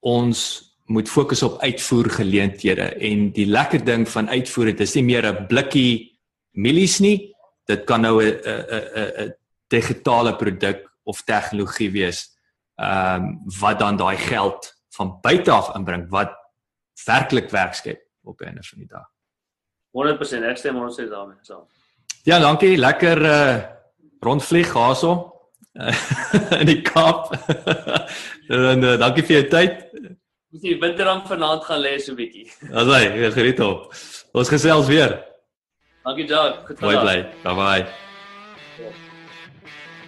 ons 0.00 0.38
moet 0.86 1.08
fokus 1.08 1.42
op 1.42 1.60
uitvoer 1.62 2.10
geleenthede 2.10 2.82
en 2.82 3.30
die 3.32 3.46
lekker 3.46 3.84
ding 3.84 4.08
van 4.08 4.28
uitvoer 4.28 4.64
dit 4.64 4.80
is 4.80 4.94
nie 4.94 5.04
meer 5.04 5.26
'n 5.26 5.46
blikkie 5.46 6.18
mielies 6.50 6.98
nie 7.00 7.34
dit 7.66 7.84
kan 7.84 8.00
nou 8.00 8.22
'n 8.22 8.34
'n 8.34 9.26
'n 9.26 9.34
digitale 9.68 10.36
produk 10.36 10.90
of 11.04 11.22
tegnologie 11.22 11.90
wees 11.90 12.36
ehm 12.78 13.22
um, 13.22 13.40
wat 13.60 13.78
dan 13.78 13.96
daai 13.96 14.16
geld 14.16 14.74
van 14.96 15.18
buite 15.22 15.50
af 15.50 15.74
inbring 15.76 16.10
wat 16.10 16.34
werklik 17.06 17.50
werk 17.50 17.74
skep 17.74 18.00
op 18.24 18.40
'n 18.40 18.58
van 18.60 18.78
die 18.78 18.88
dag 18.88 19.08
100% 19.92 20.44
ek 20.50 20.56
stem 20.56 20.76
ons 20.76 20.96
sê 20.98 21.08
daarmee 21.08 21.36
saam. 21.42 21.66
Ja, 22.22 22.38
dankie. 22.38 22.78
Lekker 22.78 23.22
uh 23.22 23.56
rondvlieg 24.22 24.70
gaso 24.70 25.32
in 26.60 26.66
die 26.66 26.82
Kaap. 26.82 27.34
en 28.48 28.84
uh, 28.84 28.98
dankie 29.00 29.24
vir 29.26 29.36
jou 29.40 29.48
tyd. 29.50 29.72
Moet 30.52 30.62
jy 30.68 30.78
winterrang 30.82 31.22
vanaand 31.26 31.64
gaan 31.66 31.80
lê 31.82 31.98
so 31.98 32.12
'n 32.12 32.16
bietjie. 32.20 32.46
As 32.78 32.86
hy, 32.86 33.30
geriet 33.34 33.60
op. 33.64 33.94
Ons 34.36 34.48
gesels 34.52 34.86
weer. 34.86 35.24
Dankie 36.04 36.26
Jacques. 36.28 36.66
Goed 36.66 36.80
bye 36.80 36.96
bye. 37.02 37.22
Bye 37.42 37.54
bye. 37.58 37.86